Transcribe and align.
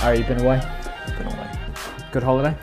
How 0.00 0.12
you 0.12 0.24
been 0.24 0.40
away? 0.40 0.58
Been 1.18 1.26
away. 1.26 1.52
Good 2.10 2.22
holiday? 2.22 2.56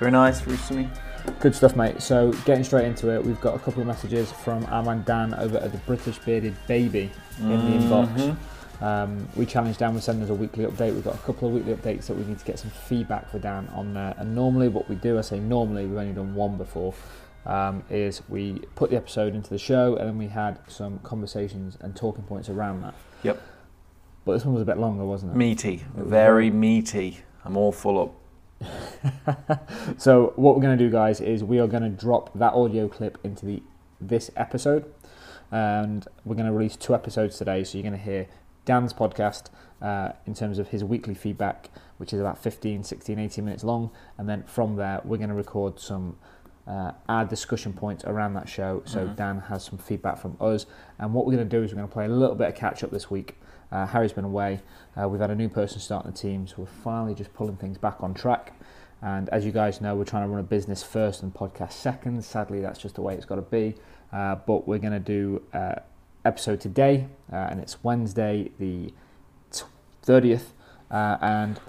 Very 0.00 0.10
nice, 0.10 0.40
very 0.40 0.56
sunny. 0.56 0.90
Good 1.38 1.54
stuff, 1.54 1.76
mate. 1.76 2.02
So, 2.02 2.32
getting 2.44 2.64
straight 2.64 2.84
into 2.84 3.14
it, 3.14 3.24
we've 3.24 3.40
got 3.40 3.54
a 3.54 3.60
couple 3.60 3.80
of 3.80 3.86
messages 3.86 4.32
from 4.32 4.64
our 4.66 4.82
man 4.82 5.04
Dan 5.06 5.32
over 5.34 5.58
at 5.58 5.70
the 5.70 5.78
British 5.78 6.18
Bearded 6.18 6.56
Baby 6.66 7.08
in 7.38 7.48
the 7.48 7.78
inbox. 7.78 8.36
Um, 8.82 9.28
we 9.36 9.46
challenged 9.46 9.78
Dan 9.78 9.94
with 9.94 10.02
sending 10.02 10.24
us 10.24 10.30
a 10.30 10.34
weekly 10.34 10.64
update. 10.64 10.92
We've 10.92 11.04
got 11.04 11.14
a 11.14 11.18
couple 11.18 11.46
of 11.46 11.54
weekly 11.54 11.74
updates 11.74 12.06
that 12.06 12.16
we 12.16 12.24
need 12.24 12.40
to 12.40 12.44
get 12.44 12.58
some 12.58 12.72
feedback 12.72 13.30
for 13.30 13.38
Dan 13.38 13.68
on 13.68 13.94
there. 13.94 14.12
And 14.18 14.34
normally, 14.34 14.66
what 14.66 14.88
we 14.88 14.96
do, 14.96 15.16
I 15.16 15.20
say 15.20 15.38
normally, 15.38 15.86
we've 15.86 15.96
only 15.96 16.12
done 16.12 16.34
one 16.34 16.56
before, 16.56 16.92
um, 17.46 17.84
is 17.88 18.20
we 18.28 18.62
put 18.74 18.90
the 18.90 18.96
episode 18.96 19.36
into 19.36 19.50
the 19.50 19.58
show 19.58 19.94
and 19.94 20.08
then 20.08 20.18
we 20.18 20.26
had 20.26 20.58
some 20.66 20.98
conversations 21.04 21.78
and 21.82 21.94
talking 21.94 22.24
points 22.24 22.48
around 22.48 22.82
that. 22.82 22.94
Yep. 23.22 23.40
But 24.24 24.34
this 24.34 24.44
one 24.44 24.54
was 24.54 24.62
a 24.62 24.66
bit 24.66 24.78
longer, 24.78 25.04
wasn't 25.04 25.32
it? 25.32 25.36
Meaty. 25.36 25.84
was 25.94 26.08
Very 26.08 26.50
meaty. 26.50 27.18
I'm 27.44 27.56
all 27.56 27.72
full 27.72 28.00
up. 28.00 28.14
So 29.98 30.32
what 30.36 30.54
we're 30.54 30.62
going 30.62 30.76
to 30.76 30.84
do, 30.84 30.90
guys, 30.90 31.20
is 31.20 31.42
we 31.42 31.58
are 31.58 31.66
going 31.66 31.82
to 31.82 31.88
drop 31.88 32.32
that 32.38 32.52
audio 32.54 32.88
clip 32.88 33.18
into 33.24 33.46
the 33.46 33.62
this 34.00 34.30
episode, 34.36 34.90
and 35.50 36.06
we're 36.24 36.36
going 36.36 36.46
to 36.46 36.52
release 36.52 36.76
two 36.76 36.94
episodes 36.94 37.36
today. 37.36 37.64
So 37.64 37.76
you're 37.76 37.82
going 37.82 37.98
to 37.98 38.04
hear 38.04 38.26
Dan's 38.64 38.92
podcast 38.92 39.48
uh, 39.82 40.12
in 40.26 40.34
terms 40.34 40.58
of 40.58 40.68
his 40.68 40.84
weekly 40.84 41.14
feedback, 41.14 41.70
which 41.98 42.12
is 42.12 42.20
about 42.20 42.38
15, 42.38 42.84
16, 42.84 43.18
18 43.18 43.44
minutes 43.44 43.64
long, 43.64 43.90
and 44.16 44.28
then 44.28 44.42
from 44.44 44.76
there 44.76 45.00
we're 45.04 45.18
going 45.18 45.28
to 45.30 45.34
record 45.34 45.78
some. 45.80 46.16
Uh, 46.66 46.92
our 47.08 47.24
discussion 47.24 47.72
points 47.72 48.04
around 48.04 48.34
that 48.34 48.48
show, 48.48 48.80
so 48.84 49.08
Dan 49.08 49.40
has 49.40 49.64
some 49.64 49.76
feedback 49.76 50.18
from 50.18 50.36
us. 50.40 50.66
And 51.00 51.12
what 51.12 51.26
we're 51.26 51.34
going 51.34 51.48
to 51.48 51.56
do 51.56 51.64
is 51.64 51.72
we're 51.72 51.78
going 51.78 51.88
to 51.88 51.92
play 51.92 52.04
a 52.04 52.08
little 52.08 52.36
bit 52.36 52.48
of 52.48 52.54
catch 52.54 52.84
up 52.84 52.92
this 52.92 53.10
week. 53.10 53.34
Uh, 53.72 53.86
Harry's 53.86 54.12
been 54.12 54.24
away. 54.24 54.60
Uh, 55.00 55.08
we've 55.08 55.20
had 55.20 55.30
a 55.30 55.34
new 55.34 55.48
person 55.48 55.80
starting 55.80 56.10
the 56.10 56.16
team, 56.16 56.46
so 56.46 56.56
we're 56.58 56.66
finally 56.66 57.14
just 57.14 57.32
pulling 57.34 57.56
things 57.56 57.78
back 57.78 58.02
on 58.02 58.14
track. 58.14 58.52
And 59.02 59.28
as 59.30 59.44
you 59.46 59.52
guys 59.52 59.80
know, 59.80 59.94
we're 59.94 60.04
trying 60.04 60.24
to 60.24 60.28
run 60.28 60.40
a 60.40 60.44
business 60.44 60.82
first 60.82 61.22
and 61.22 61.32
podcast 61.32 61.72
second. 61.72 62.22
Sadly, 62.24 62.60
that's 62.60 62.78
just 62.78 62.96
the 62.96 63.02
way 63.02 63.14
it's 63.14 63.24
got 63.24 63.36
to 63.36 63.42
be. 63.42 63.74
Uh, 64.12 64.34
but 64.34 64.66
we're 64.66 64.78
going 64.78 64.92
to 64.92 64.98
do 64.98 65.42
uh, 65.54 65.76
episode 66.24 66.60
today, 66.60 67.06
uh, 67.32 67.36
and 67.36 67.60
it's 67.60 67.82
Wednesday, 67.82 68.50
the 68.58 68.92
30th. 70.04 70.42
Uh, 70.90 71.16
and 71.22 71.60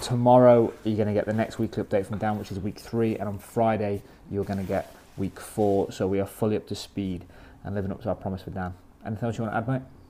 tomorrow, 0.00 0.72
you're 0.84 0.96
going 0.96 1.08
to 1.08 1.14
get 1.14 1.26
the 1.26 1.32
next 1.32 1.58
weekly 1.58 1.82
update 1.82 2.06
from 2.06 2.18
Dan, 2.18 2.38
which 2.38 2.52
is 2.52 2.60
week 2.60 2.78
three. 2.78 3.16
And 3.16 3.28
on 3.28 3.38
Friday, 3.38 4.02
you're 4.30 4.44
going 4.44 4.60
to 4.60 4.64
get 4.64 4.94
week 5.16 5.40
four. 5.40 5.90
So 5.90 6.06
we 6.06 6.20
are 6.20 6.26
fully 6.26 6.56
up 6.56 6.66
to 6.68 6.74
speed 6.74 7.24
and 7.64 7.74
living 7.74 7.90
up 7.90 8.02
to 8.02 8.08
our 8.08 8.14
promise 8.14 8.44
with 8.44 8.54
Dan. 8.54 8.74
Anything 9.04 9.26
else 9.26 9.38
you 9.38 9.44
want 9.44 9.54
to 9.54 9.58
add, 9.58 9.68
mate? 9.68 10.01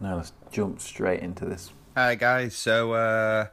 Now 0.00 0.16
let's 0.16 0.32
jump 0.52 0.80
straight 0.80 1.20
into 1.20 1.44
this. 1.44 1.72
Hi 1.96 2.14
guys, 2.14 2.54
so 2.54 2.92
uh, 2.92 3.46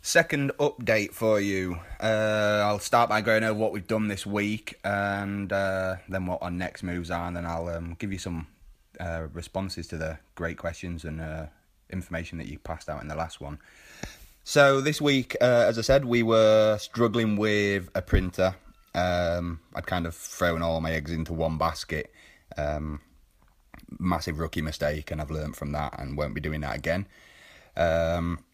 second 0.00 0.52
update 0.58 1.12
for 1.12 1.38
you. 1.38 1.78
Uh, 2.00 2.62
I'll 2.64 2.78
start 2.78 3.10
by 3.10 3.20
going 3.20 3.44
over 3.44 3.58
what 3.58 3.72
we've 3.72 3.86
done 3.86 4.08
this 4.08 4.24
week 4.24 4.78
and 4.84 5.52
uh, 5.52 5.96
then 6.08 6.24
what 6.24 6.38
our 6.40 6.50
next 6.50 6.82
moves 6.82 7.10
are, 7.10 7.26
and 7.26 7.36
then 7.36 7.44
I'll 7.44 7.68
um, 7.68 7.94
give 7.98 8.10
you 8.10 8.18
some 8.18 8.46
uh, 8.98 9.26
responses 9.34 9.86
to 9.88 9.98
the 9.98 10.18
great 10.34 10.56
questions 10.56 11.04
and 11.04 11.20
uh, 11.20 11.46
information 11.90 12.38
that 12.38 12.46
you 12.46 12.58
passed 12.58 12.88
out 12.88 13.02
in 13.02 13.08
the 13.08 13.14
last 13.14 13.42
one. 13.42 13.58
So 14.44 14.80
this 14.80 14.98
week, 14.98 15.36
uh, 15.42 15.66
as 15.68 15.78
I 15.78 15.82
said, 15.82 16.06
we 16.06 16.22
were 16.22 16.78
struggling 16.78 17.36
with 17.36 17.90
a 17.94 18.00
printer. 18.00 18.54
Um, 18.94 19.60
I'd 19.74 19.86
kind 19.86 20.06
of 20.06 20.14
thrown 20.14 20.62
all 20.62 20.80
my 20.80 20.92
eggs 20.92 21.10
into 21.12 21.34
one 21.34 21.58
basket. 21.58 22.10
Um, 22.56 23.02
massive 23.98 24.38
rookie 24.38 24.62
mistake, 24.62 25.10
and 25.10 25.20
I've 25.20 25.30
learned 25.30 25.56
from 25.56 25.72
that 25.72 25.98
and 25.98 26.16
won't 26.16 26.34
be 26.34 26.40
doing 26.40 26.60
that 26.60 26.76
again. 26.76 27.06
Um, 27.76 28.44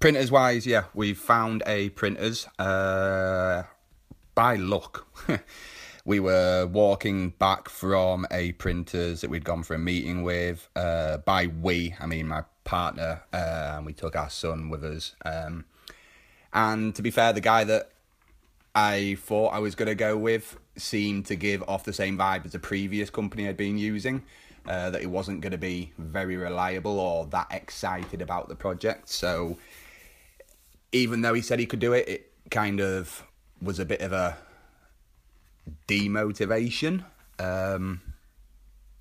printers 0.00 0.30
wise, 0.30 0.66
yeah, 0.66 0.84
we've 0.94 1.18
found 1.18 1.62
a 1.66 1.90
printers 1.90 2.46
uh, 2.58 3.64
by 4.34 4.56
luck. 4.56 5.06
we 6.04 6.20
were 6.20 6.66
walking 6.66 7.30
back 7.30 7.68
from 7.68 8.26
a 8.30 8.52
printers 8.52 9.20
that 9.20 9.30
we'd 9.30 9.44
gone 9.44 9.62
for 9.62 9.74
a 9.74 9.78
meeting 9.78 10.22
with. 10.22 10.68
Uh, 10.76 11.18
by 11.18 11.46
we, 11.46 11.94
I 12.00 12.06
mean 12.06 12.28
my 12.28 12.44
partner, 12.64 13.22
uh, 13.32 13.74
and 13.76 13.86
we 13.86 13.92
took 13.92 14.14
our 14.16 14.30
son 14.30 14.68
with 14.68 14.84
us. 14.84 15.14
Um, 15.24 15.64
and 16.52 16.94
to 16.94 17.02
be 17.02 17.10
fair, 17.10 17.32
the 17.32 17.40
guy 17.40 17.64
that 17.64 17.90
I 18.74 19.16
thought 19.20 19.54
I 19.54 19.58
was 19.58 19.74
going 19.74 19.88
to 19.88 19.94
go 19.94 20.16
with 20.16 20.58
seemed 20.76 21.26
to 21.26 21.36
give 21.36 21.62
off 21.66 21.84
the 21.84 21.92
same 21.94 22.18
vibe 22.18 22.44
as 22.44 22.52
the 22.52 22.58
previous 22.58 23.08
company 23.08 23.48
I'd 23.48 23.56
been 23.56 23.78
using. 23.78 24.22
Uh, 24.68 24.90
that 24.90 25.00
he 25.00 25.06
wasn't 25.06 25.40
going 25.40 25.52
to 25.52 25.58
be 25.58 25.92
very 25.96 26.36
reliable 26.36 26.98
or 26.98 27.26
that 27.26 27.46
excited 27.52 28.20
about 28.20 28.48
the 28.48 28.56
project. 28.56 29.08
So 29.08 29.58
even 30.90 31.20
though 31.20 31.34
he 31.34 31.42
said 31.42 31.60
he 31.60 31.66
could 31.66 31.78
do 31.78 31.92
it, 31.92 32.08
it 32.08 32.32
kind 32.50 32.80
of 32.80 33.22
was 33.62 33.78
a 33.78 33.84
bit 33.84 34.00
of 34.00 34.12
a 34.12 34.36
demotivation. 35.86 37.04
Um, 37.38 38.00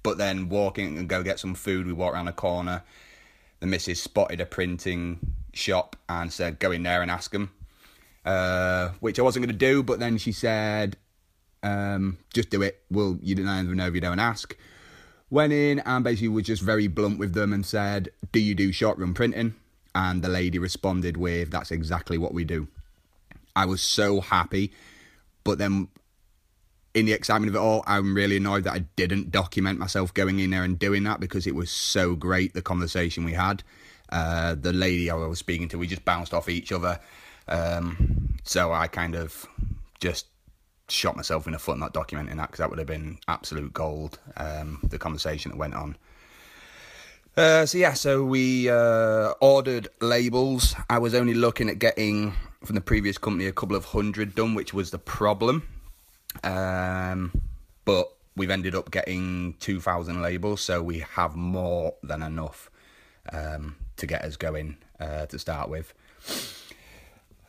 but 0.03 0.19
then 0.19 0.49
walking 0.49 0.99
and 0.99 1.09
go 1.09 1.23
get 1.23 1.39
some 1.39 1.55
food, 1.55 1.87
we 1.87 1.93
walked 1.93 2.15
around 2.15 2.27
a 2.27 2.33
corner. 2.33 2.83
The 3.59 3.65
missus 3.65 4.01
spotted 4.01 4.39
a 4.39 4.45
printing 4.45 5.33
shop 5.53 5.95
and 6.07 6.31
said, 6.31 6.59
"Go 6.59 6.71
in 6.71 6.83
there 6.83 7.01
and 7.01 7.09
ask 7.09 7.31
them." 7.31 7.51
Uh, 8.23 8.89
which 8.99 9.17
I 9.19 9.23
wasn't 9.23 9.45
going 9.45 9.57
to 9.57 9.65
do, 9.65 9.81
but 9.81 9.99
then 9.99 10.17
she 10.17 10.31
said, 10.31 10.97
um, 11.63 12.19
"Just 12.33 12.51
do 12.51 12.61
it. 12.61 12.83
Well, 12.91 13.17
you 13.21 13.33
don't 13.33 13.47
even 13.47 13.77
know 13.77 13.87
if 13.87 13.95
you 13.95 14.01
don't 14.01 14.19
ask." 14.19 14.55
Went 15.29 15.53
in 15.53 15.79
and 15.79 16.03
basically 16.03 16.27
was 16.29 16.45
just 16.45 16.61
very 16.61 16.87
blunt 16.87 17.17
with 17.17 17.33
them 17.33 17.51
and 17.51 17.65
said, 17.65 18.09
"Do 18.31 18.39
you 18.39 18.55
do 18.55 18.71
short 18.71 18.97
run 18.97 19.13
printing?" 19.13 19.55
And 19.93 20.21
the 20.21 20.29
lady 20.29 20.59
responded 20.59 21.17
with, 21.17 21.51
"That's 21.51 21.71
exactly 21.71 22.17
what 22.17 22.33
we 22.33 22.43
do." 22.43 22.67
I 23.55 23.65
was 23.65 23.81
so 23.81 24.21
happy, 24.21 24.71
but 25.43 25.57
then 25.57 25.87
in 26.95 27.05
the 27.05 27.13
excitement 27.13 27.49
of 27.49 27.55
it 27.55 27.59
all, 27.59 27.83
I'm 27.85 28.15
really 28.15 28.37
annoyed 28.37 28.63
that 28.63 28.73
I 28.73 28.79
didn't 28.95 29.29
document 29.31 29.79
myself 29.79 30.13
going 30.13 30.39
in 30.39 30.51
there 30.51 30.63
and 30.63 30.79
doing 30.79 31.03
that 31.03 31.19
because 31.19 31.45
it 31.45 31.53
was 31.53 31.69
so 31.69 32.15
great 32.15 32.53
the 32.53 32.61
conversation 32.61 33.25
we 33.25 33.33
had. 33.33 33.63
Uh, 34.09 34.55
the 34.55 34.71
lady 34.71 35.09
I 35.09 35.15
was 35.15 35.39
speaking 35.39 35.67
to, 35.69 35.77
we 35.77 35.87
just 35.87 36.05
bounced 36.05 36.33
off 36.33 36.47
each 36.47 36.71
other. 36.71 36.99
Um, 37.49 38.37
so 38.43 38.71
I 38.71 38.87
kind 38.87 39.15
of 39.15 39.45
just 39.99 40.27
shot 40.87 41.15
myself 41.15 41.47
in 41.47 41.53
the 41.53 41.59
foot 41.59 41.77
not 41.77 41.93
documenting 41.93 42.35
that 42.37 42.47
because 42.47 42.59
that 42.59 42.69
would 42.69 42.79
have 42.79 42.87
been 42.87 43.17
absolute 43.27 43.73
gold. 43.73 44.19
Um, 44.37 44.79
the 44.83 44.97
conversation 44.97 45.51
that 45.51 45.57
went 45.57 45.73
on. 45.73 45.97
Uh, 47.37 47.65
so 47.65 47.77
yeah, 47.77 47.93
so 47.93 48.23
we 48.23 48.69
uh, 48.69 49.33
ordered 49.41 49.89
labels. 49.99 50.73
I 50.89 50.99
was 50.99 51.13
only 51.13 51.33
looking 51.33 51.69
at 51.69 51.79
getting 51.79 52.33
from 52.63 52.75
the 52.75 52.81
previous 52.81 53.17
company 53.17 53.45
a 53.45 53.51
couple 53.51 53.75
of 53.75 53.85
hundred 53.85 54.35
done, 54.35 54.55
which 54.55 54.73
was 54.73 54.91
the 54.91 54.97
problem. 54.97 55.67
Um, 56.43 57.31
but 57.83 58.11
we've 58.35 58.49
ended 58.49 58.75
up 58.75 58.91
getting 58.91 59.55
2,000 59.59 60.21
labels, 60.21 60.61
so 60.61 60.81
we 60.81 60.99
have 60.99 61.35
more 61.35 61.95
than 62.03 62.23
enough 62.23 62.69
um, 63.31 63.75
to 63.97 64.07
get 64.07 64.23
us 64.23 64.37
going 64.37 64.77
uh, 64.99 65.25
to 65.27 65.39
start 65.39 65.69
with. 65.69 65.93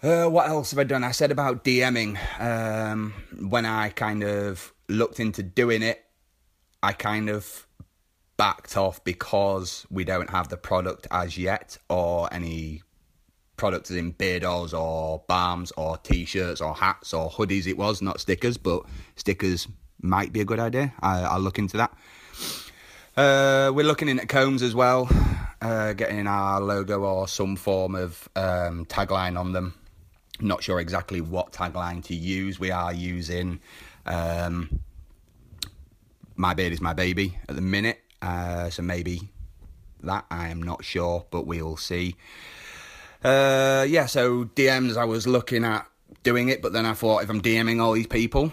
Uh, 0.07 0.29
what 0.29 0.49
else 0.49 0.71
have 0.71 0.79
I 0.79 0.85
done? 0.85 1.03
I 1.03 1.11
said 1.11 1.33
about 1.33 1.65
DMing. 1.65 2.17
Um, 2.41 3.13
when 3.41 3.67
I 3.67 3.89
kind 3.89 4.23
of 4.23 4.73
looked 4.89 5.19
into 5.19 5.43
doing 5.43 5.83
it, 5.83 6.01
I 6.81 6.93
kind 6.93 7.29
of 7.29 7.67
backed 8.37 8.77
off 8.77 9.03
because 9.03 9.85
we 9.91 10.05
don't 10.05 10.31
have 10.31 10.49
the 10.49 10.57
product 10.57 11.09
as 11.11 11.37
yet 11.37 11.77
or 11.91 12.33
any 12.33 12.85
products 13.57 13.91
in 13.91 14.13
beard 14.13 14.45
oils 14.45 14.73
or 14.73 15.25
balms 15.27 15.73
or 15.77 15.97
t-shirts 15.99 16.61
or 16.61 16.73
hats 16.73 17.13
or 17.13 17.29
hoodies 17.29 17.67
it 17.67 17.77
was 17.77 18.03
not 18.03 18.21
stickers 18.21 18.59
but 18.59 18.83
stickers 19.17 19.67
might 20.03 20.35
be 20.35 20.43
a 20.43 20.45
good 20.45 20.61
idea 20.61 20.93
I, 21.01 21.23
i'll 21.23 21.41
look 21.41 21.59
into 21.59 21.79
that 21.79 21.91
uh, 23.17 23.73
we're 23.73 23.87
looking 23.87 24.11
into 24.11 24.27
combs 24.27 24.61
as 24.61 24.75
well 24.75 25.09
uh, 25.63 25.95
getting 25.95 26.27
our 26.27 26.61
logo 26.61 27.01
or 27.01 27.27
some 27.27 27.57
form 27.57 27.95
of 27.95 28.29
um, 28.37 28.85
tagline 28.85 29.41
on 29.41 29.53
them 29.53 29.73
not 30.41 30.63
sure 30.63 30.81
exactly 30.81 31.21
what 31.21 31.53
tagline 31.53 32.05
to 32.05 32.15
use 32.15 32.59
we 32.59 32.71
are 32.71 32.93
using 32.93 33.61
um, 34.07 34.81
my 36.37 36.55
beard 36.55 36.73
is 36.73 36.81
my 36.81 36.93
baby 36.93 37.39
at 37.49 37.55
the 37.55 37.63
minute 37.63 38.01
uh, 38.23 38.69
so 38.71 38.83
maybe 38.83 39.29
that 40.03 40.25
i 40.31 40.49
am 40.49 40.63
not 40.63 40.85
sure 40.85 41.27
but 41.31 41.47
we'll 41.47 41.77
see 41.77 42.17
uh, 43.27 43.85
yeah, 43.89 44.07
so 44.07 44.45
DMs, 44.45 44.97
I 44.97 45.05
was 45.05 45.27
looking 45.27 45.65
at 45.65 45.87
doing 46.23 46.49
it, 46.49 46.63
but 46.63 46.73
then 46.73 46.87
I 46.87 46.93
thought 46.93 47.25
if 47.25 47.31
I'm 47.31 47.43
DMing 47.43 47.81
all 47.81 47.93
these 47.93 48.07
people, 48.07 48.53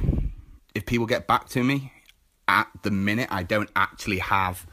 if 0.74 0.86
people 0.88 1.06
get 1.06 1.28
back 1.28 1.48
to 1.50 1.64
me, 1.64 1.94
at 2.48 2.68
the 2.82 2.90
minute, 2.90 3.28
I 3.32 3.44
don't 3.44 3.70
actually 3.76 4.18
have 4.18 4.66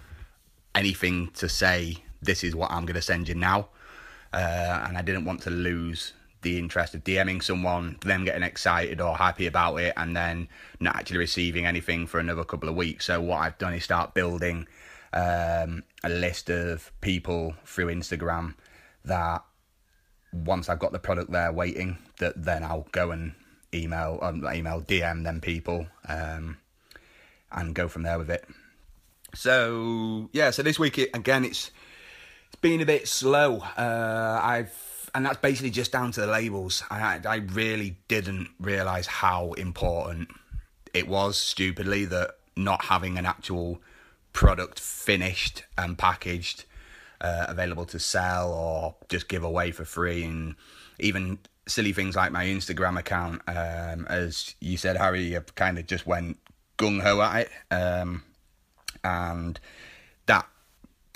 anything 0.75 1.31
to 1.35 1.51
say, 1.51 1.99
this 2.23 2.43
is 2.43 2.55
what 2.55 2.71
I'm 2.71 2.87
going 2.87 2.95
to 2.95 3.03
send 3.03 3.29
you 3.29 3.35
now. 3.35 3.69
Uh, 4.33 4.85
and 4.87 4.97
I 4.97 5.03
didn't 5.03 5.27
want 5.27 5.43
to 5.43 5.51
lose 5.51 6.15
the 6.43 6.59
interest 6.59 6.95
of 6.95 7.05
DMing 7.05 7.43
someone, 7.43 7.99
them 8.03 8.25
getting 8.25 8.43
excited 8.43 9.01
or 9.01 9.17
happy 9.17 9.47
about 9.47 9.77
it, 9.77 9.93
and 9.97 10.17
then 10.17 10.49
not 10.79 10.97
actually 10.97 11.19
receiving 11.19 11.67
anything 11.67 12.07
for 12.07 12.19
another 12.19 12.45
couple 12.45 12.69
of 12.69 12.75
weeks. 12.75 13.07
So, 13.07 13.21
what 13.21 13.39
I've 13.39 13.59
done 13.59 13.75
is 13.75 13.85
start 13.85 14.15
building 14.15 14.67
um, 15.13 15.83
a 16.05 16.09
list 16.09 16.51
of 16.51 16.93
people 17.01 17.55
through 17.65 17.87
Instagram 17.87 18.55
that 19.05 19.45
once 20.33 20.69
I've 20.69 20.79
got 20.79 20.93
the 20.93 20.99
product 20.99 21.31
there 21.31 21.53
waiting, 21.53 21.99
that 22.19 22.43
then 22.43 22.63
I'll 22.63 22.87
go 22.93 23.11
and 23.11 23.35
email, 23.75 24.19
um, 24.23 24.45
email 24.53 24.81
DM 24.81 25.25
them 25.25 25.41
people, 25.41 25.87
um, 26.09 26.59
and 27.53 27.75
go 27.75 27.89
from 27.89 28.03
there 28.03 28.19
with 28.19 28.31
it. 28.31 28.47
So 29.35 30.29
yeah, 30.33 30.51
so 30.51 30.63
this 30.63 30.79
week 30.79 30.99
it, 30.99 31.11
again, 31.15 31.45
it's 31.45 31.71
it's 32.47 32.61
been 32.61 32.81
a 32.81 32.87
bit 32.87 33.07
slow. 33.09 33.61
Uh, 33.61 34.41
I've 34.43 34.90
and 35.15 35.27
that's 35.27 35.39
basically 35.39 35.71
just 35.71 35.93
down 35.93 36.13
to 36.13 36.21
the 36.21 36.27
labels. 36.27 36.83
I 36.91 37.21
I 37.25 37.37
really 37.37 37.97
didn't 38.09 38.49
realize 38.59 39.07
how 39.07 39.53
important 39.53 40.29
it 40.95 41.09
was. 41.09 41.37
Stupidly, 41.37 42.05
that 42.07 42.37
not 42.57 42.85
having 42.85 43.19
an 43.19 43.27
actual 43.27 43.81
product 44.33 44.79
finished 44.79 45.65
and 45.77 45.99
packaged 45.99 46.65
uh, 47.21 47.47
available 47.49 47.85
to 47.87 47.99
sell 47.99 48.53
or 48.53 48.95
just 49.09 49.29
give 49.29 49.45
away 49.45 49.71
for 49.71 49.85
free 49.85 50.25
and 50.25 50.55
even 50.99 51.39
silly 51.67 51.93
things 51.93 52.17
like 52.17 52.33
my 52.33 52.45
Instagram 52.47 52.99
account 52.99 53.43
um, 53.49 54.07
as 54.09 54.55
you 54.61 54.77
said 54.77 54.97
Harry 54.97 55.37
kind 55.55 55.79
of 55.79 55.87
just 55.87 56.07
went 56.07 56.39
gung 56.79 57.03
ho 57.03 57.21
at 57.21 57.43
it 57.47 57.51
um, 57.71 58.23
and 59.05 59.61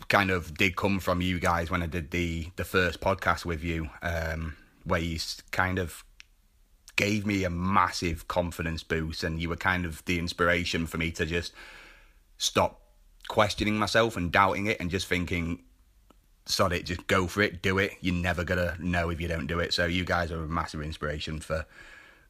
kind 0.09 0.31
of 0.31 0.55
did 0.55 0.77
come 0.77 0.99
from 0.99 1.21
you 1.21 1.39
guys 1.39 1.71
when 1.71 1.83
I 1.83 1.87
did 1.87 2.11
the 2.11 2.49
the 2.57 2.65
first 2.65 3.01
podcast 3.01 3.45
with 3.45 3.63
you 3.63 3.91
um, 4.03 4.57
where 4.85 5.01
you 5.01 5.19
kind 5.51 5.79
of 5.79 6.05
gave 6.97 7.27
me 7.27 7.45
a 7.45 7.51
massive 7.51 8.29
confidence 8.29 8.83
boost 8.83 9.25
and 9.25 9.41
you 9.41 9.49
were 9.49 9.57
kind 9.57 9.85
of 9.85 10.05
the 10.05 10.19
inspiration 10.19 10.87
for 10.87 10.97
me 10.97 11.11
to 11.11 11.27
just 11.27 11.53
stop 12.39 12.81
questioning 13.29 13.77
myself 13.77 14.17
and 14.17 14.31
doubting 14.31 14.67
it 14.67 14.79
and 14.81 14.91
just 14.91 15.07
thinking 15.07 15.63
sod 16.47 16.73
it 16.73 16.85
just 16.85 17.07
go 17.07 17.27
for 17.27 17.43
it 17.43 17.63
do 17.63 17.79
it. 17.79 17.93
You're 18.01 18.15
never 18.15 18.45
gonna 18.45 18.77
know 18.79 19.11
if 19.11 19.21
you 19.21 19.29
don't 19.29 19.47
do 19.47 19.59
it. 19.61 19.73
So 19.73 19.87
you 19.87 20.05
guys 20.05 20.31
are 20.31 20.45
a 20.45 20.49
massive 20.49 20.83
inspiration 20.83 21.41
for 21.41 21.65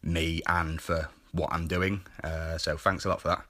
me 0.03 0.43
and 0.47 0.81
for 0.81 1.09
what 1.33 1.53
i'm 1.53 1.67
doing. 1.67 2.03
Uh, 2.23 2.57
so 2.59 2.77
thanks 2.77 3.05
a 3.05 3.09
lot 3.09 3.21
for 3.21 3.29
that 3.29 3.45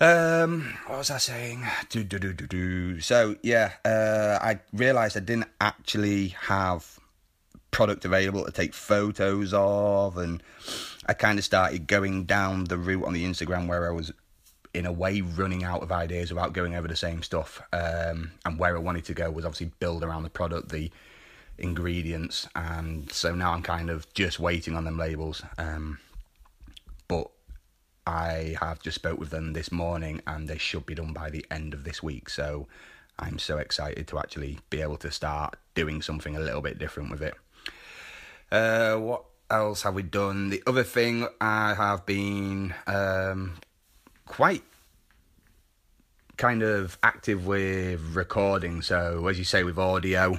um, 0.00 0.74
what 0.86 0.98
was 0.98 1.10
I 1.10 1.18
saying? 1.18 1.66
Do, 1.88 2.04
do, 2.04 2.18
do, 2.18 2.32
do, 2.32 2.46
do. 2.46 3.00
So 3.00 3.36
yeah, 3.42 3.72
uh, 3.84 4.38
I 4.40 4.60
realised 4.72 5.16
I 5.16 5.20
didn't 5.20 5.48
actually 5.60 6.28
have 6.40 6.98
product 7.70 8.04
available 8.04 8.44
to 8.44 8.52
take 8.52 8.74
photos 8.74 9.52
of, 9.54 10.18
and 10.18 10.42
I 11.06 11.14
kind 11.14 11.38
of 11.38 11.44
started 11.44 11.86
going 11.86 12.24
down 12.24 12.64
the 12.64 12.78
route 12.78 13.04
on 13.04 13.12
the 13.12 13.24
Instagram 13.24 13.68
where 13.68 13.86
I 13.86 13.90
was 13.90 14.12
in 14.74 14.84
a 14.84 14.92
way 14.92 15.22
running 15.22 15.64
out 15.64 15.82
of 15.82 15.90
ideas 15.90 16.30
without 16.30 16.52
going 16.52 16.74
over 16.74 16.86
the 16.86 16.96
same 16.96 17.22
stuff. 17.22 17.62
Um, 17.72 18.32
and 18.44 18.58
where 18.58 18.76
I 18.76 18.80
wanted 18.80 19.06
to 19.06 19.14
go 19.14 19.30
was 19.30 19.44
obviously 19.44 19.72
build 19.78 20.04
around 20.04 20.22
the 20.22 20.30
product, 20.30 20.68
the 20.68 20.90
ingredients, 21.58 22.46
and 22.54 23.10
so 23.10 23.34
now 23.34 23.52
I'm 23.52 23.62
kind 23.62 23.88
of 23.88 24.12
just 24.12 24.38
waiting 24.38 24.76
on 24.76 24.84
them 24.84 24.98
labels. 24.98 25.42
Um, 25.56 25.98
I 28.06 28.56
have 28.60 28.80
just 28.80 28.94
spoke 28.94 29.18
with 29.18 29.30
them 29.30 29.52
this 29.52 29.72
morning, 29.72 30.20
and 30.26 30.48
they 30.48 30.58
should 30.58 30.86
be 30.86 30.94
done 30.94 31.12
by 31.12 31.30
the 31.30 31.44
end 31.50 31.74
of 31.74 31.84
this 31.84 32.02
week. 32.02 32.28
So 32.30 32.68
I'm 33.18 33.38
so 33.38 33.58
excited 33.58 34.06
to 34.08 34.18
actually 34.18 34.58
be 34.70 34.80
able 34.80 34.98
to 34.98 35.10
start 35.10 35.56
doing 35.74 36.02
something 36.02 36.36
a 36.36 36.40
little 36.40 36.60
bit 36.60 36.78
different 36.78 37.10
with 37.10 37.22
it. 37.22 37.34
Uh, 38.52 38.96
what 38.96 39.24
else 39.50 39.82
have 39.82 39.94
we 39.94 40.02
done? 40.02 40.50
The 40.50 40.62
other 40.66 40.84
thing 40.84 41.26
I 41.40 41.74
have 41.74 42.06
been 42.06 42.74
um, 42.86 43.54
quite 44.26 44.62
kind 46.36 46.62
of 46.62 46.98
active 47.02 47.46
with 47.46 48.14
recording. 48.14 48.82
So, 48.82 49.26
as 49.26 49.38
you 49.38 49.44
say, 49.44 49.64
with 49.64 49.78
audio 49.78 50.38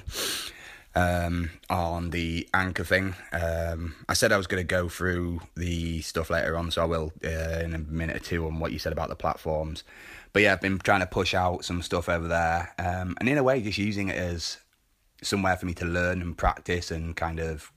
um, 0.98 1.50
on 1.70 2.10
the 2.10 2.48
anchor 2.52 2.82
thing, 2.82 3.14
um, 3.32 3.94
I 4.08 4.14
said 4.14 4.32
I 4.32 4.36
was 4.36 4.48
going 4.48 4.60
to 4.60 4.66
go 4.66 4.88
through 4.88 5.40
the 5.54 6.00
stuff 6.02 6.28
later 6.28 6.56
on, 6.56 6.70
so 6.72 6.82
I 6.82 6.86
will 6.86 7.12
uh, 7.24 7.60
in 7.62 7.74
a 7.74 7.78
minute 7.78 8.16
or 8.16 8.20
two 8.20 8.46
on 8.46 8.58
what 8.58 8.72
you 8.72 8.80
said 8.80 8.92
about 8.92 9.08
the 9.08 9.14
platforms. 9.14 9.84
But 10.32 10.42
yeah, 10.42 10.52
I've 10.52 10.60
been 10.60 10.78
trying 10.78 11.00
to 11.00 11.06
push 11.06 11.34
out 11.34 11.64
some 11.64 11.82
stuff 11.82 12.08
over 12.08 12.26
there, 12.26 12.74
um, 12.78 13.16
and 13.20 13.28
in 13.28 13.38
a 13.38 13.42
way, 13.44 13.62
just 13.62 13.78
using 13.78 14.08
it 14.08 14.16
as 14.16 14.58
somewhere 15.22 15.56
for 15.56 15.66
me 15.66 15.74
to 15.74 15.84
learn 15.84 16.20
and 16.20 16.36
practice 16.36 16.90
and 16.90 17.14
kind 17.14 17.38
of 17.38 17.70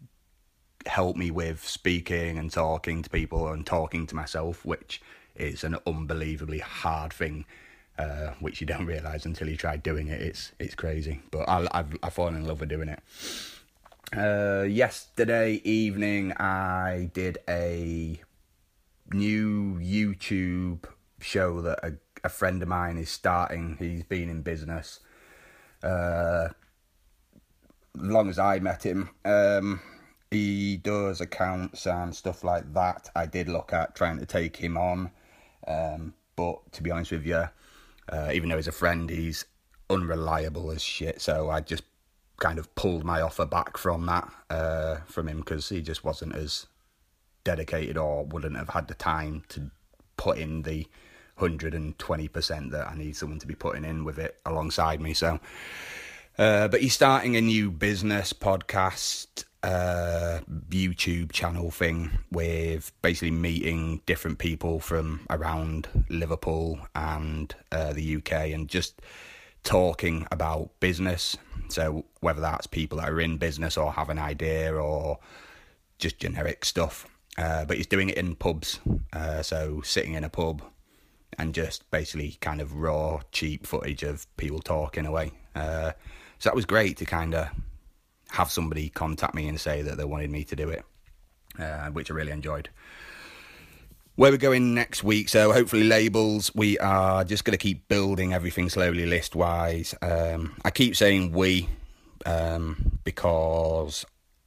help 0.87 1.15
me 1.15 1.29
with 1.29 1.67
speaking 1.67 2.39
and 2.39 2.51
talking 2.51 3.03
to 3.03 3.09
people 3.09 3.47
and 3.49 3.67
talking 3.67 4.07
to 4.07 4.15
myself, 4.15 4.65
which 4.65 4.99
is 5.35 5.63
an 5.63 5.77
unbelievably 5.85 6.59
hard 6.59 7.13
thing, 7.13 7.45
uh, 8.01 8.33
which 8.39 8.61
you 8.61 8.67
don't 8.67 8.85
realize 8.85 9.25
until 9.25 9.47
you 9.47 9.55
try 9.55 9.77
doing 9.77 10.07
it. 10.07 10.21
It's 10.21 10.51
it's 10.59 10.75
crazy, 10.75 11.21
but 11.29 11.47
I, 11.47 11.67
I've 11.71 11.97
I've 12.01 12.13
fallen 12.13 12.35
in 12.35 12.45
love 12.45 12.59
with 12.59 12.69
doing 12.69 12.89
it. 12.89 12.99
Uh, 14.15 14.63
yesterday 14.63 15.61
evening, 15.63 16.33
I 16.33 17.09
did 17.13 17.37
a 17.47 18.19
new 19.13 19.79
YouTube 19.79 20.85
show 21.19 21.61
that 21.61 21.79
a, 21.83 21.93
a 22.23 22.29
friend 22.29 22.61
of 22.61 22.67
mine 22.67 22.97
is 22.97 23.09
starting. 23.09 23.77
He's 23.79 24.03
been 24.03 24.29
in 24.29 24.41
business. 24.41 24.99
Uh, 25.83 26.49
long 27.95 28.29
as 28.29 28.39
I 28.39 28.59
met 28.59 28.83
him, 28.83 29.09
um, 29.23 29.79
he 30.29 30.77
does 30.77 31.21
accounts 31.21 31.85
and 31.85 32.15
stuff 32.15 32.43
like 32.43 32.73
that. 32.73 33.09
I 33.15 33.25
did 33.27 33.47
look 33.47 33.73
at 33.73 33.95
trying 33.95 34.19
to 34.19 34.25
take 34.25 34.57
him 34.57 34.77
on, 34.77 35.11
um, 35.67 36.13
but 36.35 36.71
to 36.73 36.83
be 36.83 36.91
honest 36.91 37.11
with 37.11 37.25
you, 37.25 37.45
uh, 38.09 38.31
even 38.33 38.49
though 38.49 38.57
he's 38.57 38.67
a 38.67 38.71
friend, 38.71 39.09
he's 39.09 39.45
unreliable 39.89 40.71
as 40.71 40.81
shit. 40.81 41.21
So 41.21 41.49
I 41.49 41.61
just 41.61 41.83
kind 42.39 42.57
of 42.57 42.73
pulled 42.75 43.03
my 43.03 43.21
offer 43.21 43.45
back 43.45 43.77
from 43.77 44.05
that 44.07 44.31
uh, 44.49 44.97
from 45.05 45.27
him 45.27 45.37
because 45.37 45.69
he 45.69 45.81
just 45.81 46.03
wasn't 46.03 46.35
as 46.35 46.65
dedicated 47.43 47.97
or 47.97 48.25
wouldn't 48.25 48.57
have 48.57 48.69
had 48.69 48.87
the 48.87 48.93
time 48.95 49.43
to 49.49 49.69
put 50.17 50.37
in 50.37 50.63
the 50.63 50.87
120% 51.39 52.71
that 52.71 52.87
I 52.87 52.95
need 52.95 53.15
someone 53.15 53.39
to 53.39 53.47
be 53.47 53.55
putting 53.55 53.83
in 53.83 54.03
with 54.03 54.19
it 54.19 54.39
alongside 54.45 55.01
me. 55.01 55.13
So, 55.13 55.39
uh, 56.37 56.67
but 56.67 56.81
he's 56.81 56.93
starting 56.93 57.35
a 57.35 57.41
new 57.41 57.71
business 57.71 58.33
podcast 58.33 59.45
uh, 59.63 60.39
YouTube 60.69 61.31
channel 61.31 61.71
thing 61.71 62.11
with 62.31 62.91
basically 63.01 63.31
meeting 63.31 64.01
different 64.05 64.39
people 64.39 64.79
from 64.79 65.21
around 65.29 65.87
Liverpool 66.09 66.79
and 66.95 67.53
uh, 67.71 67.93
the 67.93 68.17
UK 68.17 68.31
and 68.51 68.67
just 68.67 69.01
talking 69.63 70.27
about 70.31 70.71
business. 70.79 71.37
So 71.69 72.05
whether 72.21 72.41
that's 72.41 72.67
people 72.67 72.97
that 72.97 73.09
are 73.09 73.21
in 73.21 73.37
business 73.37 73.77
or 73.77 73.93
have 73.93 74.09
an 74.09 74.19
idea 74.19 74.73
or 74.73 75.19
just 75.99 76.19
generic 76.19 76.65
stuff. 76.65 77.07
Uh, 77.37 77.63
but 77.65 77.77
he's 77.77 77.87
doing 77.87 78.09
it 78.09 78.17
in 78.17 78.35
pubs. 78.35 78.79
Uh, 79.13 79.41
so 79.41 79.81
sitting 79.81 80.13
in 80.13 80.23
a 80.23 80.29
pub 80.29 80.61
and 81.37 81.53
just 81.53 81.89
basically 81.91 82.37
kind 82.41 82.59
of 82.59 82.75
raw, 82.75 83.21
cheap 83.31 83.65
footage 83.65 84.03
of 84.03 84.25
people 84.37 84.59
talking 84.59 85.05
away. 85.05 85.31
Uh, 85.55 85.91
so 86.39 86.49
that 86.49 86.55
was 86.55 86.65
great 86.65 86.97
to 86.97 87.05
kind 87.05 87.35
of 87.35 87.49
have 88.31 88.49
somebody 88.49 88.89
contact 88.89 89.35
me 89.35 89.47
and 89.47 89.59
say 89.59 89.81
that 89.81 89.97
they 89.97 90.05
wanted 90.05 90.31
me 90.31 90.43
to 90.45 90.55
do 90.55 90.69
it, 90.69 90.83
uh, 91.59 91.89
which 91.89 92.09
I 92.09 92.13
really 92.13 92.31
enjoyed. 92.31 92.69
Where 94.15 94.31
we're 94.31 94.37
going 94.37 94.73
next 94.73 95.03
week, 95.03 95.29
so 95.29 95.51
hopefully 95.51 95.83
labels. 95.83 96.53
We 96.55 96.77
are 96.79 97.23
just 97.23 97.43
going 97.43 97.53
to 97.53 97.57
keep 97.57 97.87
building 97.87 98.33
everything 98.33 98.69
slowly, 98.69 99.05
list 99.05 99.35
wise. 99.35 99.95
Um, 100.01 100.55
I 100.63 100.71
keep 100.71 100.95
saying 100.95 101.33
we 101.33 101.67
um, 102.25 102.99
because 103.03 104.05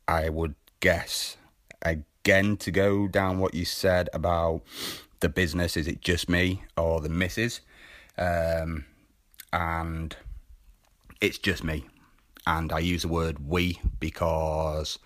I 0.09 0.29
would 0.29 0.55
guess 0.81 1.37
again 1.83 2.57
to 2.59 2.71
go 2.71 3.07
down 3.09 3.39
what 3.39 3.55
you 3.55 3.65
said 3.65 4.09
about 4.15 4.63
the 5.21 5.29
business. 5.29 5.77
Is 5.77 5.89
it 5.89 6.01
just 6.01 6.29
me 6.29 6.63
or 6.77 7.01
the 7.01 7.09
missus? 7.11 7.61
Um, 8.17 8.87
and 9.53 10.17
it's 11.21 11.39
just 11.39 11.65
me 11.65 11.85
and 12.47 12.73
I 12.73 12.79
use 12.81 13.03
the 13.03 13.09
word 13.09 13.49
we 13.49 13.79
because 14.01 14.99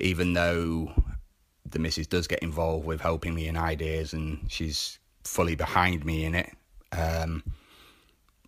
even 0.00 0.32
though 0.32 0.92
the 1.68 1.78
missus 1.78 2.06
does 2.06 2.26
get 2.26 2.38
involved 2.40 2.86
with 2.86 3.00
helping 3.00 3.34
me 3.34 3.48
in 3.48 3.56
ideas 3.56 4.12
and 4.12 4.40
she's 4.48 4.98
fully 5.24 5.54
behind 5.54 6.04
me 6.04 6.24
in 6.24 6.34
it, 6.34 6.50
um, 6.92 7.42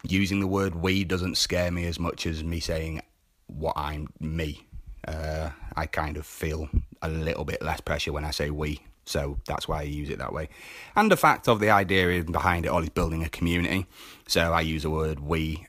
using 0.02 0.40
the 0.40 0.46
word 0.46 0.74
we 0.74 1.04
doesn't 1.04 1.36
scare 1.36 1.70
me 1.70 1.86
as 1.86 1.98
much 1.98 2.26
as 2.26 2.42
me 2.42 2.60
saying 2.60 3.02
what 3.46 3.74
I'm 3.76 4.08
me. 4.20 4.66
Uh, 5.06 5.50
I 5.76 5.86
kind 5.86 6.16
of 6.16 6.26
feel 6.26 6.68
a 7.02 7.08
little 7.08 7.44
bit 7.44 7.62
less 7.62 7.80
pressure 7.80 8.12
when 8.12 8.24
I 8.24 8.30
say 8.30 8.50
we, 8.50 8.80
so 9.06 9.38
that's 9.46 9.66
why 9.66 9.80
I 9.80 9.82
use 9.82 10.10
it 10.10 10.18
that 10.18 10.32
way. 10.32 10.48
And 10.94 11.10
the 11.10 11.16
fact 11.16 11.48
of 11.48 11.58
the 11.58 11.70
idea 11.70 12.22
behind 12.24 12.64
it 12.64 12.68
all 12.68 12.82
is 12.82 12.90
building 12.90 13.24
a 13.24 13.28
community, 13.28 13.86
so 14.28 14.52
I 14.52 14.60
use 14.60 14.82
the 14.82 14.90
word 14.90 15.20
we 15.20 15.66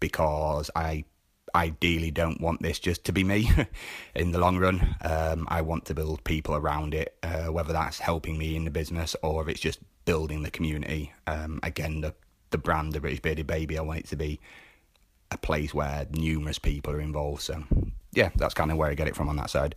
because 0.00 0.70
I 0.74 1.04
ideally 1.54 2.10
don't 2.10 2.40
want 2.40 2.62
this 2.62 2.78
just 2.78 3.04
to 3.04 3.12
be 3.12 3.24
me 3.24 3.50
in 4.14 4.32
the 4.32 4.38
long 4.38 4.58
run. 4.58 4.96
Um, 5.02 5.46
I 5.48 5.62
want 5.62 5.84
to 5.86 5.94
build 5.94 6.24
people 6.24 6.54
around 6.54 6.94
it, 6.94 7.16
uh, 7.22 7.46
whether 7.46 7.72
that's 7.72 8.00
helping 8.00 8.38
me 8.38 8.56
in 8.56 8.64
the 8.64 8.70
business 8.70 9.14
or 9.22 9.42
if 9.42 9.48
it's 9.48 9.60
just 9.60 9.80
building 10.04 10.42
the 10.42 10.50
community. 10.50 11.12
Um, 11.26 11.60
again, 11.62 12.00
the 12.00 12.14
the 12.50 12.58
brand, 12.58 12.92
the 12.92 13.00
British 13.00 13.20
Bearded 13.20 13.48
Baby, 13.48 13.78
I 13.78 13.82
want 13.82 14.00
it 14.00 14.06
to 14.08 14.16
be 14.16 14.38
a 15.32 15.38
place 15.38 15.74
where 15.74 16.06
numerous 16.12 16.58
people 16.58 16.92
are 16.92 17.00
involved. 17.00 17.42
So 17.42 17.64
yeah, 18.12 18.30
that's 18.36 18.54
kind 18.54 18.70
of 18.70 18.76
where 18.76 18.90
I 18.90 18.94
get 18.94 19.08
it 19.08 19.16
from 19.16 19.28
on 19.28 19.36
that 19.36 19.50
side. 19.50 19.74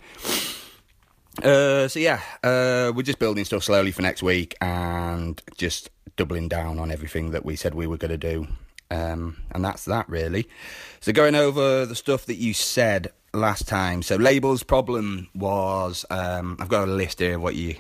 Uh, 1.43 1.87
so 1.87 1.99
yeah, 1.99 2.21
uh, 2.43 2.91
we're 2.95 3.03
just 3.03 3.19
building 3.19 3.45
stuff 3.45 3.63
slowly 3.63 3.91
for 3.91 4.01
next 4.01 4.23
week 4.23 4.55
and 4.61 5.41
just 5.55 5.89
doubling 6.15 6.47
down 6.47 6.79
on 6.79 6.91
everything 6.91 7.31
that 7.31 7.45
we 7.45 7.55
said 7.55 7.73
we 7.73 7.87
were 7.87 7.97
going 7.97 8.11
to 8.11 8.17
do. 8.17 8.47
Um, 8.89 9.37
and 9.51 9.63
that's 9.63 9.85
that 9.85 10.07
really. 10.09 10.47
So 11.01 11.11
going 11.11 11.35
over 11.35 11.85
the 11.85 11.95
stuff 11.95 12.25
that 12.25 12.35
you 12.35 12.53
said 12.53 13.11
last 13.33 13.67
time. 13.67 14.01
So 14.01 14.15
labels 14.15 14.63
problem 14.63 15.29
was 15.35 16.05
um, 16.09 16.57
I've 16.59 16.69
got 16.69 16.87
a 16.87 16.91
list 16.91 17.19
here 17.19 17.35
of 17.35 17.41
what 17.41 17.55
you 17.55 17.75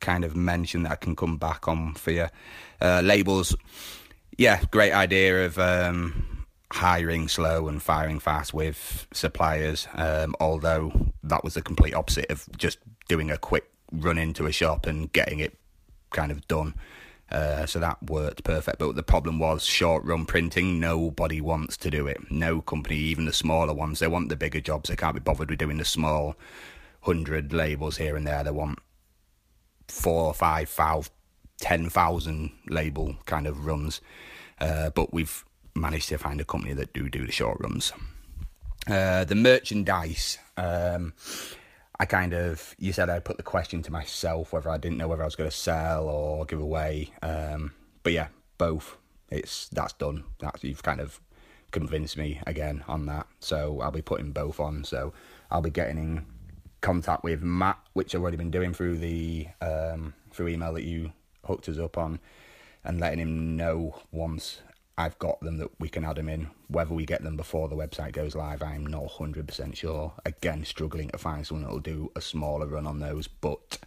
kind 0.00 0.24
of 0.24 0.36
mentioned 0.36 0.86
that 0.86 0.92
I 0.92 0.96
can 0.96 1.16
come 1.16 1.36
back 1.36 1.66
on 1.66 1.94
for 1.94 2.10
you. 2.10 2.28
Uh, 2.80 3.00
labels, 3.04 3.56
yeah, 4.36 4.62
great 4.70 4.92
idea 4.92 5.46
of 5.46 5.58
um, 5.58 6.46
hiring 6.72 7.28
slow 7.28 7.68
and 7.68 7.82
firing 7.82 8.20
fast 8.20 8.52
with 8.52 9.06
suppliers. 9.12 9.88
Um, 9.94 10.34
although 10.40 10.92
that 11.22 11.44
was 11.44 11.54
the 11.54 11.62
complete 11.62 11.94
opposite 11.94 12.30
of 12.30 12.46
just 12.56 12.78
doing 13.08 13.30
a 13.30 13.38
quick 13.38 13.70
run 13.92 14.18
into 14.18 14.46
a 14.46 14.52
shop 14.52 14.86
and 14.86 15.12
getting 15.12 15.38
it 15.38 15.56
kind 16.10 16.30
of 16.30 16.46
done. 16.48 16.74
Uh, 17.30 17.66
so 17.66 17.78
that 17.78 18.02
worked 18.02 18.44
perfect. 18.44 18.78
But 18.78 18.94
the 18.94 19.02
problem 19.02 19.38
was 19.38 19.64
short 19.64 20.04
run 20.04 20.26
printing. 20.26 20.78
Nobody 20.78 21.40
wants 21.40 21.76
to 21.78 21.90
do 21.90 22.06
it. 22.06 22.30
No 22.30 22.60
company, 22.60 22.96
even 22.96 23.24
the 23.24 23.32
smaller 23.32 23.72
ones, 23.72 23.98
they 23.98 24.06
want 24.06 24.28
the 24.28 24.36
bigger 24.36 24.60
jobs. 24.60 24.88
They 24.88 24.96
can't 24.96 25.14
be 25.14 25.20
bothered 25.20 25.50
with 25.50 25.58
doing 25.58 25.78
the 25.78 25.84
small 25.84 26.36
hundred 27.00 27.52
labels 27.52 27.96
here 27.96 28.16
and 28.16 28.26
there. 28.26 28.44
They 28.44 28.50
want 28.50 28.78
four, 29.88 30.34
five, 30.34 30.68
five, 30.68 31.10
ten 31.58 31.88
thousand 31.88 32.52
label 32.68 33.16
kind 33.26 33.46
of 33.46 33.66
runs. 33.66 34.00
Uh, 34.60 34.90
but 34.90 35.12
we've 35.12 35.44
managed 35.74 36.08
to 36.10 36.18
find 36.18 36.40
a 36.40 36.44
company 36.44 36.74
that 36.74 36.92
do 36.92 37.08
do 37.08 37.26
the 37.26 37.32
short 37.32 37.58
runs. 37.60 37.92
Uh, 38.86 39.24
the 39.24 39.34
merchandise. 39.34 40.38
Um, 40.56 41.14
I 42.04 42.06
kind 42.06 42.34
of 42.34 42.74
you 42.78 42.92
said 42.92 43.08
I 43.08 43.18
put 43.18 43.38
the 43.38 43.42
question 43.42 43.80
to 43.80 43.90
myself 43.90 44.52
whether 44.52 44.68
I 44.68 44.76
didn't 44.76 44.98
know 44.98 45.08
whether 45.08 45.22
I 45.22 45.24
was 45.24 45.36
going 45.36 45.48
to 45.48 45.56
sell 45.56 46.06
or 46.06 46.44
give 46.44 46.60
away. 46.60 47.12
Um, 47.22 47.72
but 48.02 48.12
yeah, 48.12 48.28
both. 48.58 48.98
It's 49.30 49.70
that's 49.70 49.94
done. 49.94 50.24
That's 50.38 50.62
you've 50.62 50.82
kind 50.82 51.00
of 51.00 51.18
convinced 51.70 52.18
me 52.18 52.42
again 52.46 52.84
on 52.86 53.06
that. 53.06 53.26
So 53.40 53.80
I'll 53.80 53.90
be 53.90 54.02
putting 54.02 54.32
both 54.32 54.60
on. 54.60 54.84
So 54.84 55.14
I'll 55.50 55.62
be 55.62 55.70
getting 55.70 55.96
in 55.96 56.26
contact 56.82 57.24
with 57.24 57.40
Matt, 57.40 57.78
which 57.94 58.14
I've 58.14 58.20
already 58.20 58.36
been 58.36 58.50
doing 58.50 58.74
through 58.74 58.98
the 58.98 59.46
um, 59.62 60.12
through 60.30 60.48
email 60.48 60.74
that 60.74 60.84
you 60.84 61.14
hooked 61.46 61.70
us 61.70 61.78
up 61.78 61.96
on, 61.96 62.20
and 62.84 63.00
letting 63.00 63.20
him 63.20 63.56
know 63.56 64.02
once 64.12 64.60
I've 64.96 65.18
got 65.18 65.40
them 65.40 65.58
that 65.58 65.70
we 65.80 65.88
can 65.88 66.04
add 66.04 66.16
them 66.16 66.28
in. 66.28 66.50
Whether 66.68 66.94
we 66.94 67.04
get 67.04 67.22
them 67.22 67.36
before 67.36 67.68
the 67.68 67.74
website 67.76 68.12
goes 68.12 68.36
live, 68.36 68.62
I'm 68.62 68.86
not 68.86 69.04
100% 69.04 69.74
sure. 69.74 70.12
Again, 70.24 70.64
struggling 70.64 71.08
to 71.10 71.18
find 71.18 71.46
someone 71.46 71.64
that'll 71.64 71.80
do 71.80 72.12
a 72.14 72.20
smaller 72.20 72.66
run 72.66 72.86
on 72.86 73.00
those, 73.00 73.26
but 73.26 73.78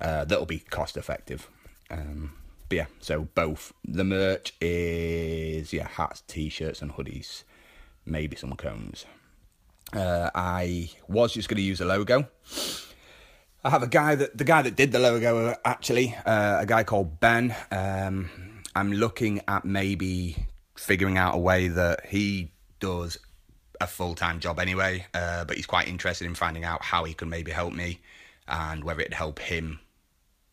uh, 0.00 0.24
that'll 0.24 0.46
be 0.46 0.60
cost 0.60 0.96
effective. 0.96 1.48
Um, 1.90 2.32
but 2.70 2.76
yeah, 2.76 2.86
so 3.00 3.28
both. 3.34 3.74
The 3.84 4.04
merch 4.04 4.54
is, 4.60 5.72
yeah, 5.72 5.88
hats, 5.88 6.22
t 6.26 6.48
shirts, 6.48 6.80
and 6.80 6.92
hoodies. 6.92 7.42
Maybe 8.06 8.36
some 8.36 8.54
combs. 8.54 9.04
Uh, 9.92 10.30
I 10.34 10.90
was 11.06 11.34
just 11.34 11.48
going 11.48 11.56
to 11.56 11.62
use 11.62 11.80
a 11.80 11.84
logo. 11.84 12.28
I 13.62 13.70
have 13.70 13.82
a 13.82 13.88
guy 13.88 14.14
that 14.14 14.38
the 14.38 14.44
guy 14.44 14.62
that 14.62 14.74
did 14.74 14.92
the 14.92 14.98
logo 14.98 15.54
actually, 15.66 16.16
uh, 16.24 16.58
a 16.60 16.66
guy 16.66 16.82
called 16.84 17.20
Ben. 17.20 17.54
Um, 17.70 18.30
I'm 18.74 18.92
looking 18.92 19.40
at 19.48 19.64
maybe 19.64 20.36
figuring 20.76 21.18
out 21.18 21.34
a 21.34 21.38
way 21.38 21.68
that 21.68 22.06
he 22.06 22.52
does 22.78 23.18
a 23.80 23.86
full 23.86 24.14
time 24.14 24.40
job 24.40 24.58
anyway, 24.58 25.06
uh, 25.14 25.44
but 25.44 25.56
he's 25.56 25.66
quite 25.66 25.88
interested 25.88 26.26
in 26.26 26.34
finding 26.34 26.64
out 26.64 26.82
how 26.82 27.04
he 27.04 27.14
can 27.14 27.28
maybe 27.28 27.50
help 27.50 27.72
me 27.72 28.00
and 28.46 28.84
whether 28.84 29.00
it'd 29.00 29.14
help 29.14 29.38
him 29.38 29.80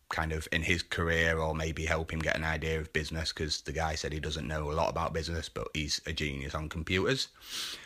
kind 0.08 0.32
of 0.32 0.48
in 0.52 0.62
his 0.62 0.82
career 0.82 1.38
or 1.38 1.54
maybe 1.54 1.84
help 1.84 2.10
him 2.10 2.18
get 2.18 2.36
an 2.36 2.44
idea 2.44 2.80
of 2.80 2.92
business 2.94 3.30
because 3.30 3.60
the 3.62 3.72
guy 3.72 3.94
said 3.94 4.12
he 4.12 4.20
doesn't 4.20 4.48
know 4.48 4.70
a 4.70 4.72
lot 4.72 4.88
about 4.88 5.12
business 5.12 5.50
but 5.50 5.68
he's 5.74 6.00
a 6.06 6.12
genius 6.12 6.54
on 6.54 6.68
computers. 6.68 7.28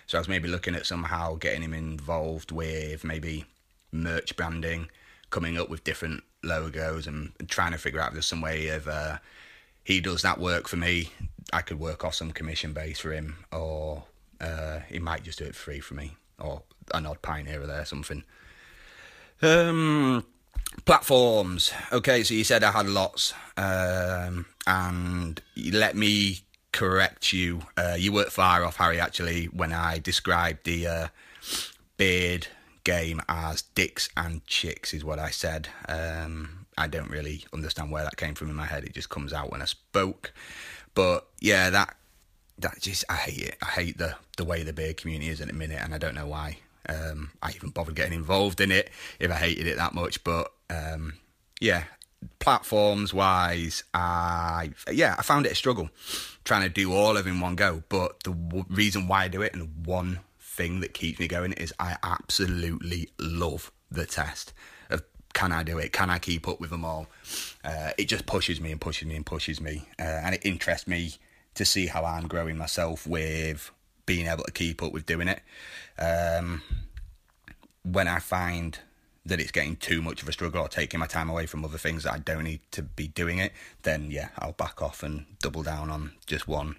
So 0.07 0.19
i 0.19 0.21
was 0.21 0.29
maybe 0.29 0.49
looking 0.49 0.75
at 0.75 0.87
somehow 0.87 1.35
getting 1.35 1.62
him 1.62 1.75
involved 1.75 2.53
with 2.53 3.03
maybe 3.03 3.45
merch 3.91 4.37
branding 4.37 4.89
coming 5.31 5.59
up 5.59 5.69
with 5.69 5.83
different 5.83 6.23
logos 6.45 7.07
and 7.07 7.33
trying 7.49 7.73
to 7.73 7.79
figure 7.79 8.01
out 8.01 8.09
if 8.09 8.12
there's 8.15 8.27
some 8.27 8.41
way 8.41 8.69
of 8.69 8.87
uh, 8.87 9.19
he 9.85 10.01
does 10.01 10.23
that 10.23 10.39
work 10.39 10.69
for 10.69 10.77
me. 10.77 11.11
I 11.53 11.62
could 11.62 11.79
work 11.79 12.05
off 12.05 12.15
some 12.15 12.33
commission 12.33 12.73
base 12.73 13.01
for 13.01 13.12
him, 13.12 13.45
or 13.53 14.05
uh, 14.41 14.81
he 14.89 14.99
might 14.99 15.23
just 15.23 15.39
do 15.39 15.45
it 15.45 15.55
free 15.55 15.81
for 15.81 15.95
me, 15.95 16.17
or 16.39 16.62
an 16.95 17.07
odd 17.07 17.23
pint 17.23 17.49
here 17.49 17.62
or 17.62 17.67
there, 17.67 17.85
something. 17.85 18.25
Um, 19.43 20.25
platforms. 20.85 21.73
Okay, 21.93 22.23
so 22.23 22.35
you 22.35 22.45
said 22.45 22.65
I 22.65 22.71
had 22.71 22.87
lots, 22.87 23.35
um, 23.57 24.47
and 24.67 25.41
let 25.57 25.97
me 25.97 26.41
correct 26.73 27.33
you. 27.33 27.62
Uh, 27.77 27.97
you 27.99 28.12
weren't 28.12 28.33
far 28.33 28.65
off, 28.65 28.77
Harry. 28.77 29.01
Actually, 29.01 29.47
when 29.47 29.73
I 29.73 29.99
described 29.99 30.65
the 30.65 30.87
uh, 30.87 31.07
beard 31.97 32.49
game 32.85 33.21
as 33.29 33.62
dicks 33.62 34.09
and 34.17 34.45
chicks, 34.47 34.95
is 34.95 35.05
what 35.05 35.19
I 35.19 35.31
said. 35.31 35.69
Um, 35.89 36.62
I 36.79 36.87
don't 36.87 37.11
really 37.11 37.45
understand 37.52 37.91
where 37.91 38.05
that 38.05 38.17
came 38.17 38.35
from 38.35 38.50
in 38.50 38.57
my 38.57 38.67
head. 38.67 38.85
It 38.85 38.95
just 38.95 39.11
comes 39.11 39.33
out 39.33 39.50
when 39.50 39.62
I 39.62 39.67
spoke. 39.67 40.33
But 40.95 41.26
yeah, 41.41 41.71
that 41.71 41.97
that 42.59 42.81
just 42.81 43.05
I 43.09 43.14
hate 43.14 43.43
it. 43.43 43.57
I 43.62 43.67
hate 43.67 43.99
the 43.99 44.17
the 44.37 44.45
way 44.45 44.62
the 44.62 44.73
beer 44.73 44.95
community 44.95 45.31
is 45.31 45.41
in 45.41 45.50
a 45.50 45.55
minute, 45.55 45.81
and 45.83 45.95
I 45.95 45.99
don't 45.99 46.14
know 46.14 46.26
why. 46.26 46.59
Um, 46.88 47.31
I 47.43 47.50
even 47.50 47.71
bothered 47.71 47.95
getting 47.95 48.14
involved 48.14 48.61
in 48.61 48.73
it 48.73 48.91
if 49.21 49.31
I 49.31 49.35
hated 49.35 49.67
it 49.67 49.76
that 49.76 49.95
much. 49.95 50.25
But 50.25 50.52
um, 50.69 51.14
yeah, 51.61 51.85
platforms 52.38 53.14
wise, 53.14 53.85
I 53.95 54.71
yeah 54.91 55.14
I 55.19 55.23
found 55.23 55.47
it 55.47 55.52
a 55.52 55.57
struggle 55.57 55.91
trying 56.45 56.62
to 56.62 56.69
do 56.69 56.93
all 56.93 57.17
of 57.17 57.26
it 57.26 57.31
in 57.31 57.41
one 57.41 57.57
go. 57.57 57.83
But 57.88 58.23
the 58.25 58.33
w- 58.33 58.64
reason 58.69 59.09
why 59.09 59.25
I 59.25 59.29
do 59.29 59.43
it 59.43 59.55
and 59.55 59.87
one 59.87 60.21
thing 60.41 60.81
that 60.81 60.95
keeps 60.95 61.19
me 61.19 61.29
going 61.29 61.52
is 61.55 61.73
I 61.79 61.97
absolutely 62.02 63.11
love 63.19 63.71
the 63.91 64.07
test 64.07 64.52
can 65.33 65.53
I 65.53 65.62
do 65.62 65.79
it? 65.79 65.93
Can 65.93 66.11
I 66.11 66.19
keep 66.19 66.49
up 66.49 66.61
with 66.61 66.71
them 66.71 66.85
all? 66.85 67.07
Uh, 67.65 67.91
it 67.99 68.07
just 68.07 68.27
pushes 68.27 68.61
me 68.61 68.73
and 68.73 68.81
pushes 68.81 69.07
me 69.07 69.17
and 69.17 69.27
pushes 69.27 69.61
me, 69.61 69.87
uh, 69.99 70.03
and 70.03 70.35
it 70.35 70.45
interests 70.45 70.87
me 70.87 71.15
to 71.55 71.65
see 71.65 71.87
how 71.87 72.05
I'm 72.05 72.29
growing 72.29 72.57
myself 72.57 73.07
with 73.07 73.71
being 74.07 74.27
able 74.27 74.45
to 74.45 74.53
keep 74.53 74.83
up 74.83 74.93
with 74.93 75.07
doing 75.07 75.29
it. 75.29 75.43
Um, 75.99 76.62
when 77.85 78.09
I 78.09 78.19
find 78.19 78.79
that 79.25 79.41
it's 79.41 79.53
getting 79.53 79.77
too 79.77 80.03
much 80.03 80.23
of 80.23 80.29
a 80.29 80.33
struggle 80.33 80.62
or 80.62 80.69
taking 80.69 80.99
my 80.99 81.07
time 81.07 81.31
away 81.31 81.47
from 81.47 81.65
other 81.65 81.79
things 81.79 82.03
that 82.03 82.12
I 82.12 82.19
don't 82.19 82.45
need 82.45 82.61
to 82.73 82.83
be 82.83 83.09
doing 83.09 83.39
it, 83.39 83.53
then 83.83 84.11
yeah, 84.11 84.29
I'll 84.39 84.53
back 84.53 84.83
off 84.83 85.03
and 85.03 85.27
double 85.41 85.62
down 85.62 85.91
on 85.91 86.12
just 86.27 86.49
one. 86.49 86.77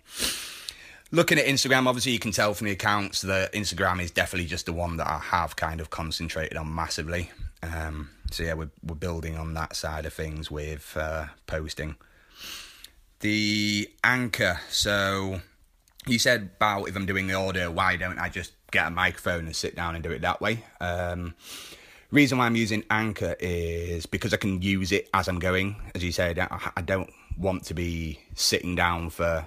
Looking 1.11 1.37
at 1.37 1.45
Instagram, 1.45 1.87
obviously 1.87 2.11
you 2.11 2.19
can 2.19 2.31
tell 2.31 2.53
from 2.53 2.65
the 2.65 2.73
accounts 2.73 3.21
that 3.21 3.53
Instagram 3.53 4.01
is 4.01 4.11
definitely 4.11 4.47
just 4.47 4.65
the 4.65 4.73
one 4.73 4.97
that 4.97 5.07
I 5.07 5.19
have 5.19 5.55
kind 5.55 5.79
of 5.79 5.89
concentrated 5.89 6.57
on 6.57 6.73
massively. 6.73 7.29
Um, 7.61 8.09
so 8.33 8.43
yeah, 8.43 8.53
we're 8.53 8.71
we're 8.83 8.95
building 8.95 9.37
on 9.37 9.53
that 9.53 9.75
side 9.75 10.05
of 10.05 10.13
things 10.13 10.49
with 10.49 10.95
uh, 10.97 11.27
posting. 11.47 11.95
The 13.19 13.89
anchor. 14.03 14.59
So 14.69 15.41
you 16.07 16.19
said 16.19 16.49
about 16.57 16.89
if 16.89 16.95
I'm 16.95 17.05
doing 17.05 17.27
the 17.27 17.35
audio, 17.35 17.71
why 17.71 17.95
don't 17.95 18.19
I 18.19 18.29
just 18.29 18.53
get 18.71 18.87
a 18.87 18.91
microphone 18.91 19.45
and 19.45 19.55
sit 19.55 19.75
down 19.75 19.95
and 19.95 20.03
do 20.03 20.11
it 20.11 20.21
that 20.21 20.41
way? 20.41 20.65
Um, 20.81 21.35
reason 22.11 22.37
why 22.37 22.45
I'm 22.45 22.55
using 22.55 22.83
Anchor 22.89 23.35
is 23.39 24.05
because 24.05 24.33
I 24.33 24.37
can 24.37 24.61
use 24.61 24.91
it 24.91 25.09
as 25.13 25.27
I'm 25.27 25.39
going. 25.39 25.75
As 25.95 26.03
you 26.03 26.11
said, 26.11 26.39
I 26.39 26.81
don't 26.81 27.11
want 27.37 27.63
to 27.65 27.73
be 27.73 28.19
sitting 28.35 28.75
down 28.75 29.09
for 29.09 29.45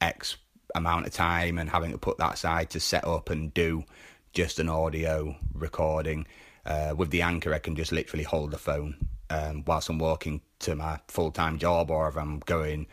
X 0.00 0.36
amount 0.74 1.06
of 1.06 1.12
time 1.12 1.58
and 1.58 1.70
having 1.70 1.92
to 1.92 1.98
put 1.98 2.18
that 2.18 2.34
aside 2.34 2.70
to 2.70 2.80
set 2.80 3.06
up 3.06 3.30
and 3.30 3.54
do 3.54 3.84
just 4.32 4.58
an 4.58 4.68
audio 4.68 5.36
recording. 5.54 6.26
Uh, 6.70 6.94
with 6.94 7.10
the 7.10 7.20
anchor, 7.20 7.52
I 7.52 7.58
can 7.58 7.74
just 7.74 7.90
literally 7.90 8.22
hold 8.22 8.52
the 8.52 8.58
phone 8.58 9.08
um, 9.28 9.64
whilst 9.66 9.88
I'm 9.88 9.98
walking 9.98 10.40
to 10.60 10.76
my 10.76 11.00
full 11.08 11.32
time 11.32 11.58
job, 11.58 11.90
or 11.90 12.08
if 12.08 12.16
I'm 12.16 12.38
going 12.38 12.86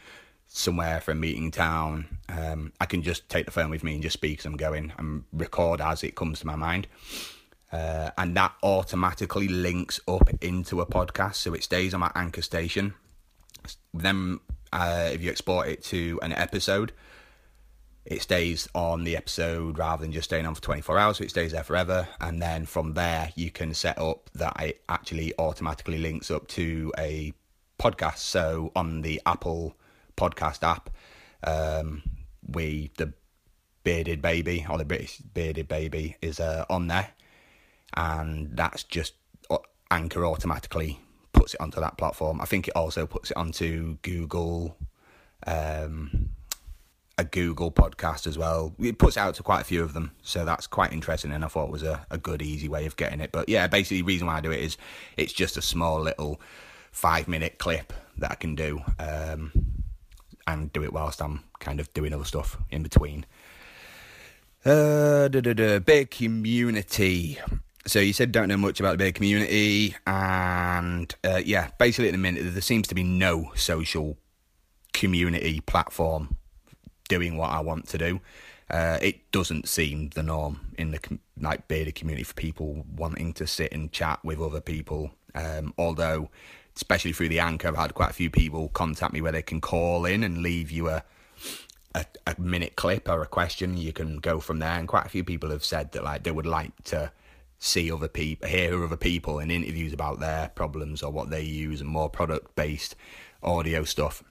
somewhere 0.47 0.99
for 0.99 1.11
a 1.11 1.15
meeting 1.15 1.51
town, 1.51 2.17
um, 2.27 2.73
I 2.81 2.85
can 2.85 3.03
just 3.03 3.29
take 3.29 3.45
the 3.45 3.51
phone 3.51 3.69
with 3.69 3.83
me 3.83 3.93
and 3.93 4.01
just 4.01 4.13
speak 4.13 4.39
as 4.39 4.47
I'm 4.47 4.57
going 4.57 4.93
and 4.97 5.25
record 5.31 5.79
as 5.79 6.03
it 6.03 6.15
comes 6.15 6.39
to 6.39 6.47
my 6.47 6.55
mind. 6.55 6.87
Uh, 7.71 8.09
and 8.17 8.35
that 8.35 8.53
automatically 8.63 9.47
links 9.47 9.99
up 10.07 10.27
into 10.41 10.81
a 10.81 10.87
podcast, 10.87 11.35
so 11.35 11.53
it 11.53 11.63
stays 11.63 11.93
on 11.93 11.99
my 11.99 12.11
anchor 12.15 12.41
station. 12.41 12.95
Then, 13.93 14.39
uh, 14.73 15.11
if 15.13 15.21
you 15.21 15.29
export 15.29 15.67
it 15.67 15.83
to 15.85 16.19
an 16.23 16.33
episode, 16.33 16.93
it 18.07 18.21
stays 18.21 18.69
on 18.73 19.03
the 19.03 19.17
episode 19.17 19.77
rather 19.77 20.01
than 20.01 20.13
just 20.13 20.29
staying 20.29 20.45
on 20.45 20.55
for 20.55 20.61
24 20.61 20.97
hours, 20.97 21.17
so 21.17 21.25
it 21.25 21.29
stays 21.29 21.51
there 21.51 21.63
forever. 21.63 22.07
And 22.21 22.41
then 22.41 22.65
from 22.65 22.93
there, 22.93 23.31
you 23.35 23.51
can 23.51 23.73
set 23.73 23.99
up 23.99 24.29
that 24.33 24.55
it 24.61 24.81
actually 24.87 25.33
automatically 25.37 25.97
links 25.97 26.31
up 26.31 26.47
to 26.49 26.93
a 26.97 27.33
podcast. 27.77 28.19
So 28.19 28.71
on 28.77 29.01
the 29.01 29.21
Apple 29.25 29.75
podcast 30.15 30.63
app, 30.63 30.89
um, 31.43 32.01
we 32.47 32.91
the 32.97 33.13
bearded 33.83 34.21
baby 34.21 34.65
or 34.69 34.77
the 34.77 34.85
British 34.85 35.17
bearded 35.17 35.67
baby 35.67 36.15
is 36.21 36.39
uh, 36.39 36.65
on 36.69 36.87
there. 36.87 37.09
and 37.95 38.55
that's 38.55 38.83
just 38.83 39.13
uh, 39.49 39.57
Anchor 39.91 40.25
automatically 40.25 40.99
puts 41.33 41.53
it 41.53 41.61
onto 41.61 41.79
that 41.79 41.97
platform. 41.97 42.41
I 42.41 42.45
think 42.45 42.67
it 42.67 42.75
also 42.75 43.05
puts 43.05 43.31
it 43.31 43.37
onto 43.37 43.97
Google, 44.01 44.77
um, 45.45 46.29
a 47.17 47.23
Google 47.23 47.71
podcast 47.71 48.27
as 48.27 48.37
well. 48.37 48.73
It 48.79 48.99
puts 48.99 49.17
out 49.17 49.35
to 49.35 49.43
quite 49.43 49.61
a 49.61 49.63
few 49.63 49.83
of 49.83 49.93
them, 49.93 50.11
so 50.21 50.45
that's 50.45 50.67
quite 50.67 50.93
interesting. 50.93 51.31
And 51.31 51.43
I 51.43 51.47
thought 51.47 51.65
it 51.65 51.71
was 51.71 51.83
a, 51.83 52.05
a 52.11 52.17
good, 52.17 52.41
easy 52.41 52.69
way 52.69 52.85
of 52.85 52.95
getting 52.95 53.21
it. 53.21 53.31
But 53.31 53.49
yeah, 53.49 53.67
basically, 53.67 53.97
the 53.97 54.03
reason 54.03 54.27
why 54.27 54.37
I 54.37 54.41
do 54.41 54.51
it 54.51 54.59
is 54.59 54.77
it's 55.17 55.33
just 55.33 55.57
a 55.57 55.61
small 55.61 55.99
little 55.99 56.39
five 56.91 57.27
minute 57.27 57.57
clip 57.57 57.93
that 58.17 58.31
I 58.31 58.35
can 58.35 58.55
do, 58.55 58.81
um, 58.99 59.51
and 60.45 60.71
do 60.71 60.83
it 60.83 60.93
whilst 60.93 61.21
I'm 61.21 61.43
kind 61.59 61.79
of 61.79 61.91
doing 61.93 62.13
other 62.13 62.25
stuff 62.25 62.57
in 62.69 62.83
between. 62.83 63.25
Uh, 64.63 65.27
da, 65.27 65.41
da, 65.41 65.53
da, 65.53 65.79
big 65.79 66.11
community. 66.11 67.39
So 67.85 67.99
you 67.99 68.11
said 68.11 68.31
don't 68.31 68.49
know 68.49 68.57
much 68.57 68.79
about 68.79 68.91
the 68.91 68.97
big 68.97 69.15
community, 69.15 69.95
and 70.05 71.13
uh, 71.23 71.41
yeah, 71.43 71.69
basically 71.79 72.09
at 72.09 72.11
the 72.11 72.17
minute 72.19 72.43
there 72.43 72.61
seems 72.61 72.87
to 72.89 72.95
be 72.95 73.03
no 73.03 73.51
social 73.55 74.17
community 74.93 75.61
platform 75.61 76.35
doing 77.07 77.37
what 77.37 77.51
I 77.51 77.59
want 77.59 77.87
to 77.89 77.97
do. 77.97 78.21
Uh, 78.69 78.99
it 79.01 79.31
doesn't 79.31 79.67
seem 79.67 80.09
the 80.09 80.23
norm 80.23 80.73
in 80.77 80.91
the 80.91 80.99
like 81.39 81.67
bearded 81.67 81.95
community 81.95 82.23
for 82.23 82.33
people 82.33 82.85
wanting 82.95 83.33
to 83.33 83.47
sit 83.47 83.71
and 83.71 83.91
chat 83.91 84.19
with 84.23 84.41
other 84.41 84.59
people. 84.59 85.11
Um, 85.33 85.73
although, 85.77 86.29
especially 86.75 87.13
through 87.13 87.29
the 87.29 87.39
anchor, 87.39 87.69
I've 87.69 87.77
had 87.77 87.93
quite 87.93 88.09
a 88.09 88.13
few 88.13 88.29
people 88.29 88.69
contact 88.69 89.13
me 89.13 89.21
where 89.21 89.31
they 89.31 89.41
can 89.41 89.61
call 89.61 90.05
in 90.05 90.23
and 90.23 90.39
leave 90.39 90.69
you 90.69 90.89
a 90.89 91.03
a, 91.95 92.05
a 92.27 92.35
minute 92.39 92.75
clip 92.75 93.09
or 93.09 93.21
a 93.21 93.27
question. 93.27 93.77
You 93.77 93.93
can 93.93 94.17
go 94.17 94.39
from 94.39 94.59
there, 94.59 94.77
and 94.77 94.87
quite 94.87 95.05
a 95.05 95.09
few 95.09 95.23
people 95.23 95.49
have 95.49 95.63
said 95.63 95.93
that 95.93 96.03
like 96.03 96.23
they 96.23 96.31
would 96.31 96.45
like 96.45 96.71
to 96.85 97.11
see 97.59 97.91
other 97.91 98.07
people, 98.07 98.47
hear 98.47 98.83
other 98.83 98.97
people 98.97 99.39
in 99.39 99.49
interviews 99.49 99.93
about 99.93 100.19
their 100.19 100.49
problems 100.49 101.01
or 101.01 101.11
what 101.11 101.29
they 101.29 101.41
use, 101.41 101.81
and 101.81 101.89
more 101.89 102.09
product 102.09 102.55
based 102.55 102.95
audio 103.41 103.83
stuff. 103.83 104.23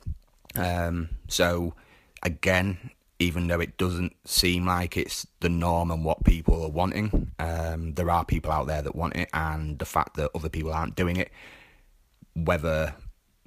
Um, 0.55 1.11
so 1.29 1.75
again, 2.23 2.91
even 3.19 3.49
though 3.49 3.61
it 3.61 3.79
doesn't 3.79 4.15
seem 4.25 4.67
like 4.67 4.97
it's 4.97 5.27
the 5.41 5.49
norm 5.49 5.91
and 5.91 6.05
what 6.05 6.25
people 6.25 6.63
are 6.63 6.71
wanting, 6.71 7.33
um, 7.39 7.95
there 7.95 8.11
are 8.11 8.25
people 8.25 8.53
out 8.53 8.67
there 8.67 8.83
that 8.83 8.95
want 8.95 9.17
it, 9.17 9.29
and 9.33 9.79
the 9.79 9.87
fact 9.87 10.17
that 10.17 10.31
other 10.35 10.49
people 10.49 10.73
aren't 10.73 10.97
doing 10.97 11.17
it, 11.17 11.31
whether 12.35 12.95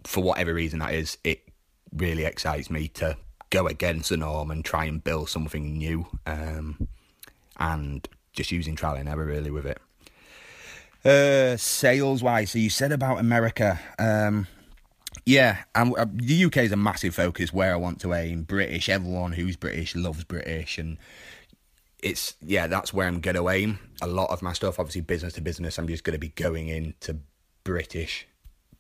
for 0.06 0.24
whatever 0.24 0.54
reason 0.54 0.80
that 0.80 0.94
is, 0.94 1.18
it 1.24 1.42
really 1.94 2.26
excites 2.26 2.70
me 2.70 2.88
to 2.88 3.18
go 3.50 3.68
against 3.68 4.10
the 4.10 4.18
norm 4.18 4.52
and 4.52 4.64
try 4.64 4.86
and 4.86 5.04
build 5.04 5.30
something 5.30 5.78
new, 5.78 6.08
um, 6.26 6.88
and 7.58 8.08
just 8.34 8.52
using 8.52 8.76
trial 8.76 8.96
and 8.96 9.10
error 9.10 9.26
really 9.26 9.52
with 9.52 9.66
it. 9.66 9.80
Uh, 11.06 11.56
sales 11.58 12.22
wise, 12.24 12.52
so 12.52 12.60
you 12.60 12.70
said 12.70 12.92
about 12.92 13.20
America. 13.20 13.80
Um, 13.98 14.48
yeah, 15.26 15.64
um, 15.76 15.94
uh, 15.98 16.06
the 16.12 16.46
UK 16.46 16.58
is 16.58 16.72
a 16.72 16.78
massive 16.78 17.16
focus 17.16 17.54
where 17.54 17.74
I 17.74 17.78
want 17.78 18.02
to 18.02 18.14
aim. 18.14 18.44
British, 18.44 18.90
everyone 18.90 19.34
who's 19.34 19.56
British 19.56 19.96
loves 19.96 20.24
British, 20.24 20.78
and 20.78 20.98
it's 22.02 22.36
yeah, 22.42 22.68
that's 22.68 22.94
where 22.94 23.08
I'm 23.08 23.20
gonna 23.20 23.48
aim. 23.48 23.80
A 24.02 24.08
lot 24.08 24.30
of 24.30 24.42
my 24.42 24.54
stuff, 24.54 24.80
obviously 24.80 25.02
business 25.02 25.34
to 25.34 25.42
business, 25.42 25.78
I'm 25.78 25.88
just 25.88 26.04
gonna 26.04 26.18
be 26.18 26.30
going 26.30 26.70
into 26.70 27.20
British 27.64 28.28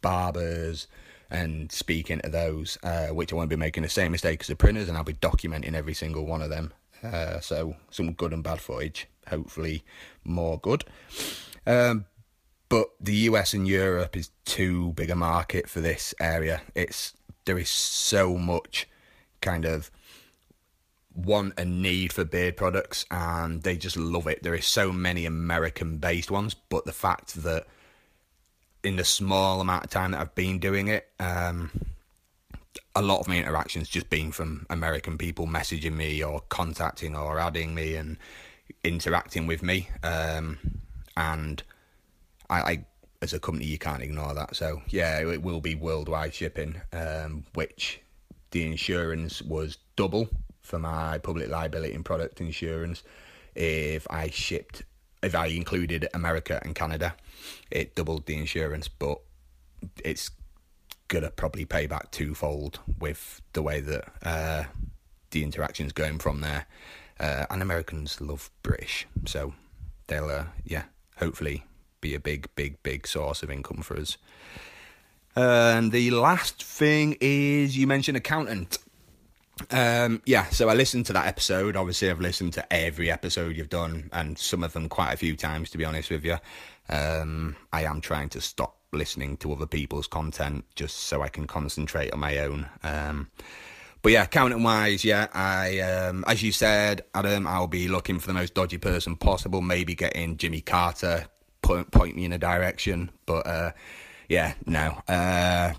barbers 0.01 0.87
and 1.29 1.71
speaking 1.71 2.19
to 2.21 2.29
those, 2.29 2.77
uh, 2.83 3.07
which 3.07 3.31
I 3.31 3.35
won't 3.35 3.49
be 3.49 3.55
making 3.55 3.83
the 3.83 3.89
same 3.89 4.11
mistake 4.11 4.41
as 4.41 4.47
the 4.47 4.55
printers, 4.55 4.89
and 4.89 4.97
I'll 4.97 5.03
be 5.03 5.13
documenting 5.13 5.75
every 5.75 5.93
single 5.93 6.25
one 6.25 6.41
of 6.41 6.49
them. 6.49 6.73
Uh, 7.03 7.39
so 7.39 7.75
some 7.91 8.13
good 8.13 8.33
and 8.33 8.43
bad 8.43 8.59
footage, 8.59 9.07
hopefully 9.27 9.83
more 10.23 10.59
good. 10.59 10.83
Um, 11.65 12.05
but 12.69 12.89
the 12.99 13.15
US 13.15 13.53
and 13.53 13.67
Europe 13.67 14.15
is 14.15 14.29
too 14.45 14.93
big 14.93 15.09
a 15.09 15.15
market 15.15 15.67
for 15.67 15.81
this 15.81 16.13
area. 16.19 16.61
It's 16.75 17.13
there 17.45 17.57
is 17.57 17.69
so 17.69 18.37
much 18.37 18.87
kind 19.41 19.65
of 19.65 19.89
want 21.15 21.53
and 21.57 21.81
need 21.81 22.13
for 22.13 22.23
beard 22.23 22.55
products, 22.55 23.05
and 23.09 23.63
they 23.63 23.75
just 23.75 23.97
love 23.97 24.27
it. 24.27 24.43
There 24.43 24.55
is 24.55 24.65
so 24.65 24.91
many 24.91 25.25
American-based 25.25 26.31
ones, 26.31 26.53
but 26.53 26.85
the 26.85 26.93
fact 26.93 27.43
that 27.43 27.65
in 28.83 28.95
the 28.95 29.03
small 29.03 29.59
amount 29.61 29.85
of 29.85 29.89
time 29.89 30.11
that 30.11 30.21
I've 30.21 30.35
been 30.35 30.59
doing 30.59 30.87
it, 30.87 31.09
um, 31.19 31.71
a 32.95 33.01
lot 33.01 33.19
of 33.19 33.27
my 33.27 33.37
interactions 33.37 33.89
just 33.89 34.09
been 34.09 34.31
from 34.31 34.65
American 34.69 35.17
people 35.17 35.47
messaging 35.47 35.95
me 35.95 36.23
or 36.23 36.41
contacting 36.49 37.15
or 37.15 37.39
adding 37.39 37.73
me 37.75 37.95
and 37.95 38.17
interacting 38.83 39.47
with 39.47 39.61
me. 39.61 39.89
Um, 40.03 40.59
and 41.17 41.63
I, 42.49 42.61
I, 42.61 42.85
as 43.21 43.33
a 43.33 43.39
company, 43.39 43.65
you 43.65 43.77
can't 43.77 44.01
ignore 44.01 44.33
that. 44.33 44.55
So 44.55 44.81
yeah, 44.89 45.19
it 45.19 45.41
will 45.41 45.61
be 45.61 45.75
worldwide 45.75 46.33
shipping, 46.33 46.81
um, 46.93 47.45
which 47.53 48.01
the 48.51 48.65
insurance 48.65 49.41
was 49.41 49.77
double 49.95 50.29
for 50.61 50.79
my 50.79 51.17
public 51.17 51.49
liability 51.49 51.93
and 51.93 52.05
product 52.05 52.41
insurance 52.41 53.03
if 53.55 54.07
I 54.09 54.29
shipped 54.29 54.83
if 55.21 55.35
I 55.35 55.47
included 55.47 56.07
America 56.13 56.61
and 56.63 56.73
Canada, 56.73 57.15
it 57.69 57.95
doubled 57.95 58.25
the 58.25 58.37
insurance, 58.37 58.87
but 58.87 59.19
it's 60.03 60.31
gonna 61.07 61.31
probably 61.31 61.65
pay 61.65 61.87
back 61.87 62.11
twofold 62.11 62.79
with 62.99 63.41
the 63.53 63.61
way 63.61 63.81
that 63.81 64.05
uh, 64.23 64.63
the 65.31 65.43
interaction's 65.43 65.91
going 65.91 66.19
from 66.19 66.41
there. 66.41 66.67
Uh, 67.19 67.45
and 67.49 67.61
Americans 67.61 68.21
love 68.21 68.49
British, 68.63 69.05
so 69.25 69.53
they'll 70.07 70.29
uh, 70.29 70.45
yeah 70.63 70.83
hopefully 71.17 71.65
be 72.01 72.15
a 72.15 72.19
big 72.19 72.47
big 72.55 72.81
big 72.83 73.07
source 73.07 73.43
of 73.43 73.51
income 73.51 73.81
for 73.81 73.97
us. 73.97 74.17
And 75.35 75.91
the 75.91 76.11
last 76.11 76.63
thing 76.63 77.17
is 77.21 77.77
you 77.77 77.87
mentioned 77.87 78.17
accountant. 78.17 78.77
Um, 79.71 80.21
yeah, 80.25 80.45
so 80.45 80.69
I 80.69 80.73
listened 80.73 81.05
to 81.07 81.13
that 81.13 81.27
episode. 81.27 81.75
Obviously, 81.75 82.09
I've 82.09 82.21
listened 82.21 82.53
to 82.53 82.73
every 82.73 83.11
episode 83.11 83.55
you've 83.55 83.69
done, 83.69 84.09
and 84.13 84.37
some 84.37 84.63
of 84.63 84.73
them 84.73 84.89
quite 84.89 85.13
a 85.13 85.17
few 85.17 85.35
times, 85.35 85.69
to 85.71 85.77
be 85.77 85.85
honest 85.85 86.09
with 86.09 86.23
you. 86.23 86.37
Um, 86.89 87.55
I 87.71 87.83
am 87.83 88.01
trying 88.01 88.29
to 88.29 88.41
stop 88.41 88.77
listening 88.91 89.37
to 89.37 89.53
other 89.53 89.67
people's 89.67 90.07
content 90.07 90.65
just 90.75 90.97
so 91.01 91.21
I 91.21 91.29
can 91.29 91.45
concentrate 91.45 92.11
on 92.11 92.19
my 92.19 92.39
own. 92.39 92.67
Um, 92.83 93.29
but 94.01 94.13
yeah, 94.13 94.23
accountant 94.23 94.63
wise, 94.63 95.03
yeah, 95.03 95.27
I 95.33 95.79
um, 95.79 96.23
as 96.25 96.41
you 96.41 96.51
said, 96.51 97.03
Adam, 97.13 97.45
I'll 97.45 97.67
be 97.67 97.87
looking 97.87 98.19
for 98.19 98.27
the 98.27 98.33
most 98.33 98.53
dodgy 98.53 98.77
person 98.77 99.15
possible. 99.15 99.61
Maybe 99.61 99.93
getting 99.93 100.37
Jimmy 100.37 100.61
Carr 100.61 100.93
to 100.93 101.29
point 101.69 101.91
point 101.91 102.15
me 102.15 102.25
in 102.25 102.33
a 102.33 102.37
direction, 102.37 103.11
but 103.25 103.45
uh, 103.45 103.71
yeah, 104.27 104.53
no. 104.65 105.01
Uh, 105.07 105.73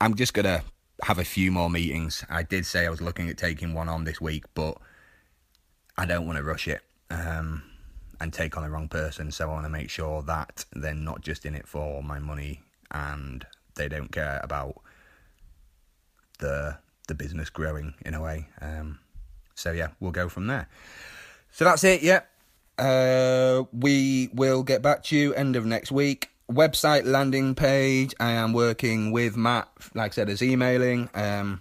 I'm 0.00 0.14
just 0.14 0.34
gonna 0.34 0.62
have 1.02 1.18
a 1.18 1.24
few 1.24 1.50
more 1.50 1.70
meetings. 1.70 2.24
I 2.28 2.42
did 2.42 2.66
say 2.66 2.86
I 2.86 2.90
was 2.90 3.00
looking 3.00 3.30
at 3.30 3.38
taking 3.38 3.72
one 3.72 3.88
on 3.88 4.04
this 4.04 4.20
week, 4.20 4.44
but 4.54 4.76
I 5.96 6.04
don't 6.04 6.26
want 6.26 6.36
to 6.36 6.44
rush 6.44 6.68
it 6.68 6.82
um, 7.10 7.62
and 8.20 8.32
take 8.32 8.56
on 8.56 8.62
the 8.62 8.70
wrong 8.70 8.88
person. 8.88 9.30
So 9.30 9.48
I 9.48 9.52
want 9.52 9.64
to 9.64 9.70
make 9.70 9.88
sure 9.88 10.22
that 10.22 10.66
they're 10.74 10.94
not 10.94 11.22
just 11.22 11.46
in 11.46 11.54
it 11.54 11.66
for 11.66 12.02
my 12.02 12.18
money 12.18 12.60
and 12.90 13.46
they 13.76 13.88
don't 13.88 14.12
care 14.12 14.40
about 14.42 14.76
the 16.40 16.76
the 17.08 17.14
business 17.14 17.48
growing 17.48 17.94
in 18.04 18.14
a 18.14 18.20
way. 18.20 18.48
Um, 18.60 18.98
so 19.54 19.72
yeah, 19.72 19.88
we'll 20.00 20.12
go 20.12 20.28
from 20.28 20.46
there. 20.46 20.68
So 21.52 21.64
that's 21.64 21.84
it. 21.84 22.02
Yeah, 22.02 22.20
uh, 22.78 23.64
we 23.72 24.30
will 24.32 24.62
get 24.62 24.82
back 24.82 25.02
to 25.04 25.16
you 25.16 25.34
end 25.34 25.56
of 25.56 25.66
next 25.66 25.92
week 25.92 26.30
website 26.50 27.04
landing 27.04 27.54
page. 27.54 28.14
I 28.20 28.32
am 28.32 28.52
working 28.52 29.12
with 29.12 29.36
Matt, 29.36 29.68
like 29.94 30.12
I 30.12 30.14
said, 30.14 30.28
is 30.28 30.42
emailing. 30.42 31.08
Um, 31.14 31.60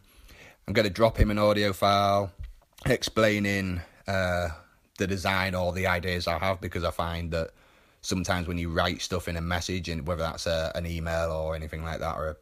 I'm 0.68 0.74
going 0.74 0.88
to 0.88 0.94
drop 0.94 1.18
him 1.18 1.32
an 1.32 1.40
audio 1.40 1.74
file 1.74 2.32
explaining 2.86 3.82
uh, 4.08 4.50
the 4.98 5.08
design 5.08 5.56
or 5.56 5.74
the 5.74 5.88
ideas 5.88 6.28
I 6.28 6.38
have 6.38 6.62
because 6.62 6.84
I 6.84 6.92
find 6.92 7.32
that 7.32 7.52
sometimes 8.02 8.48
when 8.48 8.58
you 8.58 8.70
write 8.70 9.02
stuff 9.02 9.28
in 9.28 9.38
a 9.38 9.42
message, 9.42 9.90
and 9.90 10.06
whether 10.06 10.24
that's 10.24 10.48
a, 10.48 10.72
an 10.76 10.86
email 10.86 11.32
or 11.32 11.56
anything 11.56 11.84
like 11.84 12.00
that, 12.00 12.18
or 12.18 12.30
a, 12.30 12.36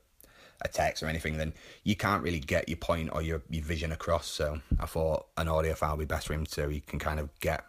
a 0.63 0.67
text 0.67 1.03
or 1.03 1.07
anything, 1.07 1.38
then 1.38 1.53
you 1.84 1.95
can't 1.95 2.23
really 2.23 2.39
get 2.39 2.67
your 2.67 2.77
point 2.77 3.10
or 3.13 3.21
your, 3.21 3.41
your 3.49 3.63
vision 3.63 3.91
across. 3.91 4.27
So 4.27 4.62
I 4.79 4.86
thought 4.88 5.27
an 5.38 5.47
audio 5.47 5.75
file 5.75 5.97
would 5.97 6.07
be 6.07 6.13
best 6.13 6.27
for 6.27 6.34
him 6.34 6.45
so 6.45 6.69
he 6.69 6.79
can 6.79 6.99
kind 6.99 7.19
of 7.19 7.29
get 7.39 7.65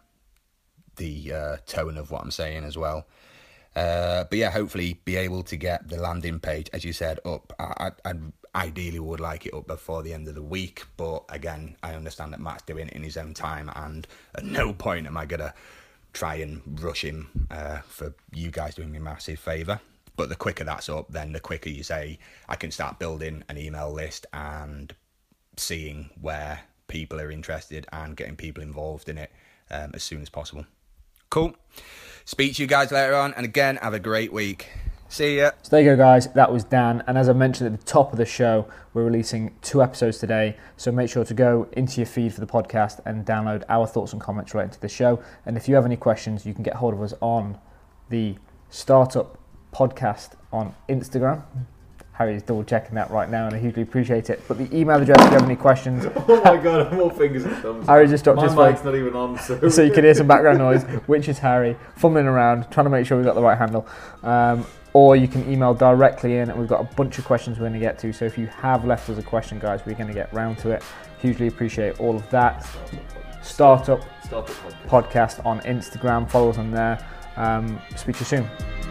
the 0.96 1.32
uh, 1.32 1.56
tone 1.66 1.96
of 1.96 2.10
what 2.10 2.22
I'm 2.22 2.30
saying 2.30 2.64
as 2.64 2.76
well. 2.76 3.06
Uh, 3.74 4.24
but 4.24 4.38
yeah, 4.38 4.50
hopefully 4.50 5.00
be 5.04 5.16
able 5.16 5.42
to 5.44 5.56
get 5.56 5.88
the 5.88 5.96
landing 5.96 6.38
page, 6.38 6.68
as 6.72 6.84
you 6.84 6.92
said, 6.92 7.18
up. 7.24 7.52
I, 7.58 7.90
I, 8.04 8.10
I 8.10 8.14
ideally 8.66 9.00
would 9.00 9.20
like 9.20 9.46
it 9.46 9.54
up 9.54 9.66
before 9.66 10.02
the 10.02 10.12
end 10.12 10.28
of 10.28 10.34
the 10.34 10.42
week, 10.42 10.84
but 10.96 11.24
again, 11.30 11.76
I 11.82 11.94
understand 11.94 12.32
that 12.32 12.40
Matt's 12.40 12.62
doing 12.62 12.88
it 12.88 12.92
in 12.92 13.02
his 13.02 13.16
own 13.16 13.32
time, 13.32 13.70
and 13.74 14.06
at 14.34 14.44
no 14.44 14.72
point 14.74 15.06
am 15.06 15.16
I 15.16 15.24
gonna 15.24 15.54
try 16.12 16.34
and 16.36 16.60
rush 16.82 17.02
him 17.02 17.48
uh, 17.50 17.78
for 17.78 18.14
you 18.32 18.50
guys 18.50 18.74
doing 18.74 18.92
me 18.92 18.98
a 18.98 19.00
massive 19.00 19.38
favour. 19.38 19.80
But 20.16 20.28
the 20.28 20.36
quicker 20.36 20.64
that's 20.64 20.90
up, 20.90 21.10
then 21.10 21.32
the 21.32 21.40
quicker 21.40 21.70
you 21.70 21.82
say 21.82 22.18
I 22.48 22.56
can 22.56 22.70
start 22.70 22.98
building 22.98 23.42
an 23.48 23.56
email 23.56 23.90
list 23.90 24.26
and 24.34 24.94
seeing 25.56 26.10
where 26.20 26.60
people 26.88 27.18
are 27.18 27.30
interested 27.30 27.86
and 27.92 28.14
getting 28.14 28.36
people 28.36 28.62
involved 28.62 29.08
in 29.08 29.16
it 29.16 29.32
um, 29.70 29.92
as 29.94 30.02
soon 30.02 30.20
as 30.20 30.28
possible. 30.28 30.66
Cool. 31.32 31.54
Speak 32.26 32.56
to 32.56 32.62
you 32.62 32.68
guys 32.68 32.92
later 32.92 33.14
on, 33.14 33.32
and 33.32 33.46
again, 33.46 33.76
have 33.76 33.94
a 33.94 33.98
great 33.98 34.34
week. 34.34 34.68
See 35.08 35.38
ya. 35.38 35.52
So 35.62 35.70
there 35.70 35.80
you 35.80 35.90
go, 35.92 35.96
guys. 35.96 36.30
That 36.34 36.52
was 36.52 36.62
Dan. 36.62 37.02
And 37.06 37.16
as 37.16 37.26
I 37.26 37.32
mentioned 37.32 37.72
at 37.72 37.80
the 37.80 37.86
top 37.86 38.12
of 38.12 38.18
the 38.18 38.26
show, 38.26 38.68
we're 38.92 39.04
releasing 39.04 39.54
two 39.62 39.82
episodes 39.82 40.18
today. 40.18 40.58
So 40.76 40.92
make 40.92 41.08
sure 41.08 41.24
to 41.24 41.32
go 41.32 41.68
into 41.72 42.02
your 42.02 42.06
feed 42.06 42.34
for 42.34 42.40
the 42.40 42.46
podcast 42.46 43.00
and 43.06 43.24
download 43.24 43.64
our 43.70 43.86
thoughts 43.86 44.12
and 44.12 44.20
comments 44.20 44.52
related 44.52 44.74
to 44.74 44.80
the 44.82 44.90
show. 44.90 45.22
And 45.46 45.56
if 45.56 45.70
you 45.70 45.74
have 45.74 45.86
any 45.86 45.96
questions, 45.96 46.44
you 46.44 46.52
can 46.52 46.64
get 46.64 46.74
hold 46.74 46.92
of 46.92 47.00
us 47.00 47.14
on 47.22 47.58
the 48.10 48.36
Startup 48.68 49.38
Podcast 49.72 50.32
on 50.52 50.74
Instagram. 50.86 51.44
Harry's 52.12 52.42
double 52.42 52.62
checking 52.62 52.94
that 52.94 53.10
right 53.10 53.30
now, 53.30 53.46
and 53.46 53.54
I 53.56 53.58
hugely 53.58 53.82
appreciate 53.82 54.28
it. 54.28 54.42
But 54.46 54.58
the 54.58 54.74
email 54.76 55.00
address, 55.00 55.18
if 55.20 55.26
you 55.32 55.38
have 55.38 55.44
any 55.44 55.56
questions, 55.56 56.04
Oh 56.16 56.42
my 56.44 56.56
god, 56.58 56.92
I'm 56.92 57.00
all 57.00 57.08
fingers 57.10 57.44
and 57.44 57.56
thumbs. 57.56 57.86
Harry 57.86 58.06
just 58.06 58.22
dropped 58.24 58.36
My 58.36 58.44
his 58.44 58.54
phone. 58.54 58.70
mic's 58.70 58.84
not 58.84 58.94
even 58.94 59.14
on, 59.16 59.38
so. 59.38 59.68
so 59.70 59.82
you 59.82 59.90
can 59.92 60.04
hear 60.04 60.14
some 60.14 60.26
background 60.26 60.58
noise, 60.58 60.82
which 61.06 61.28
is 61.28 61.38
Harry 61.38 61.74
fumbling 61.96 62.26
around, 62.26 62.70
trying 62.70 62.84
to 62.84 62.90
make 62.90 63.06
sure 63.06 63.16
we've 63.16 63.26
got 63.26 63.34
the 63.34 63.40
right 63.42 63.56
handle. 63.56 63.86
Um, 64.22 64.66
or 64.94 65.16
you 65.16 65.26
can 65.26 65.50
email 65.50 65.72
directly 65.72 66.36
in, 66.36 66.50
and 66.50 66.58
we've 66.58 66.68
got 66.68 66.80
a 66.82 66.94
bunch 66.96 67.18
of 67.18 67.24
questions 67.24 67.58
we're 67.58 67.62
going 67.68 67.72
to 67.72 67.78
get 67.78 67.98
to. 68.00 68.12
So 68.12 68.26
if 68.26 68.36
you 68.36 68.46
have 68.48 68.84
left 68.84 69.08
us 69.08 69.16
a 69.16 69.22
question, 69.22 69.58
guys, 69.58 69.80
we're 69.86 69.94
going 69.94 70.08
to 70.08 70.14
get 70.14 70.30
round 70.34 70.58
to 70.58 70.70
it. 70.70 70.82
Hugely 71.18 71.46
appreciate 71.46 71.98
all 71.98 72.14
of 72.16 72.28
that. 72.28 72.68
Startup 73.42 74.02
Startup 74.22 74.54
podcast. 74.86 74.86
podcast 75.38 75.46
on 75.46 75.60
Instagram, 75.60 76.30
follow 76.30 76.50
us 76.50 76.58
on 76.58 76.70
there. 76.70 77.04
Um, 77.36 77.80
speak 77.96 78.16
to 78.16 78.20
you 78.20 78.26
soon. 78.26 78.81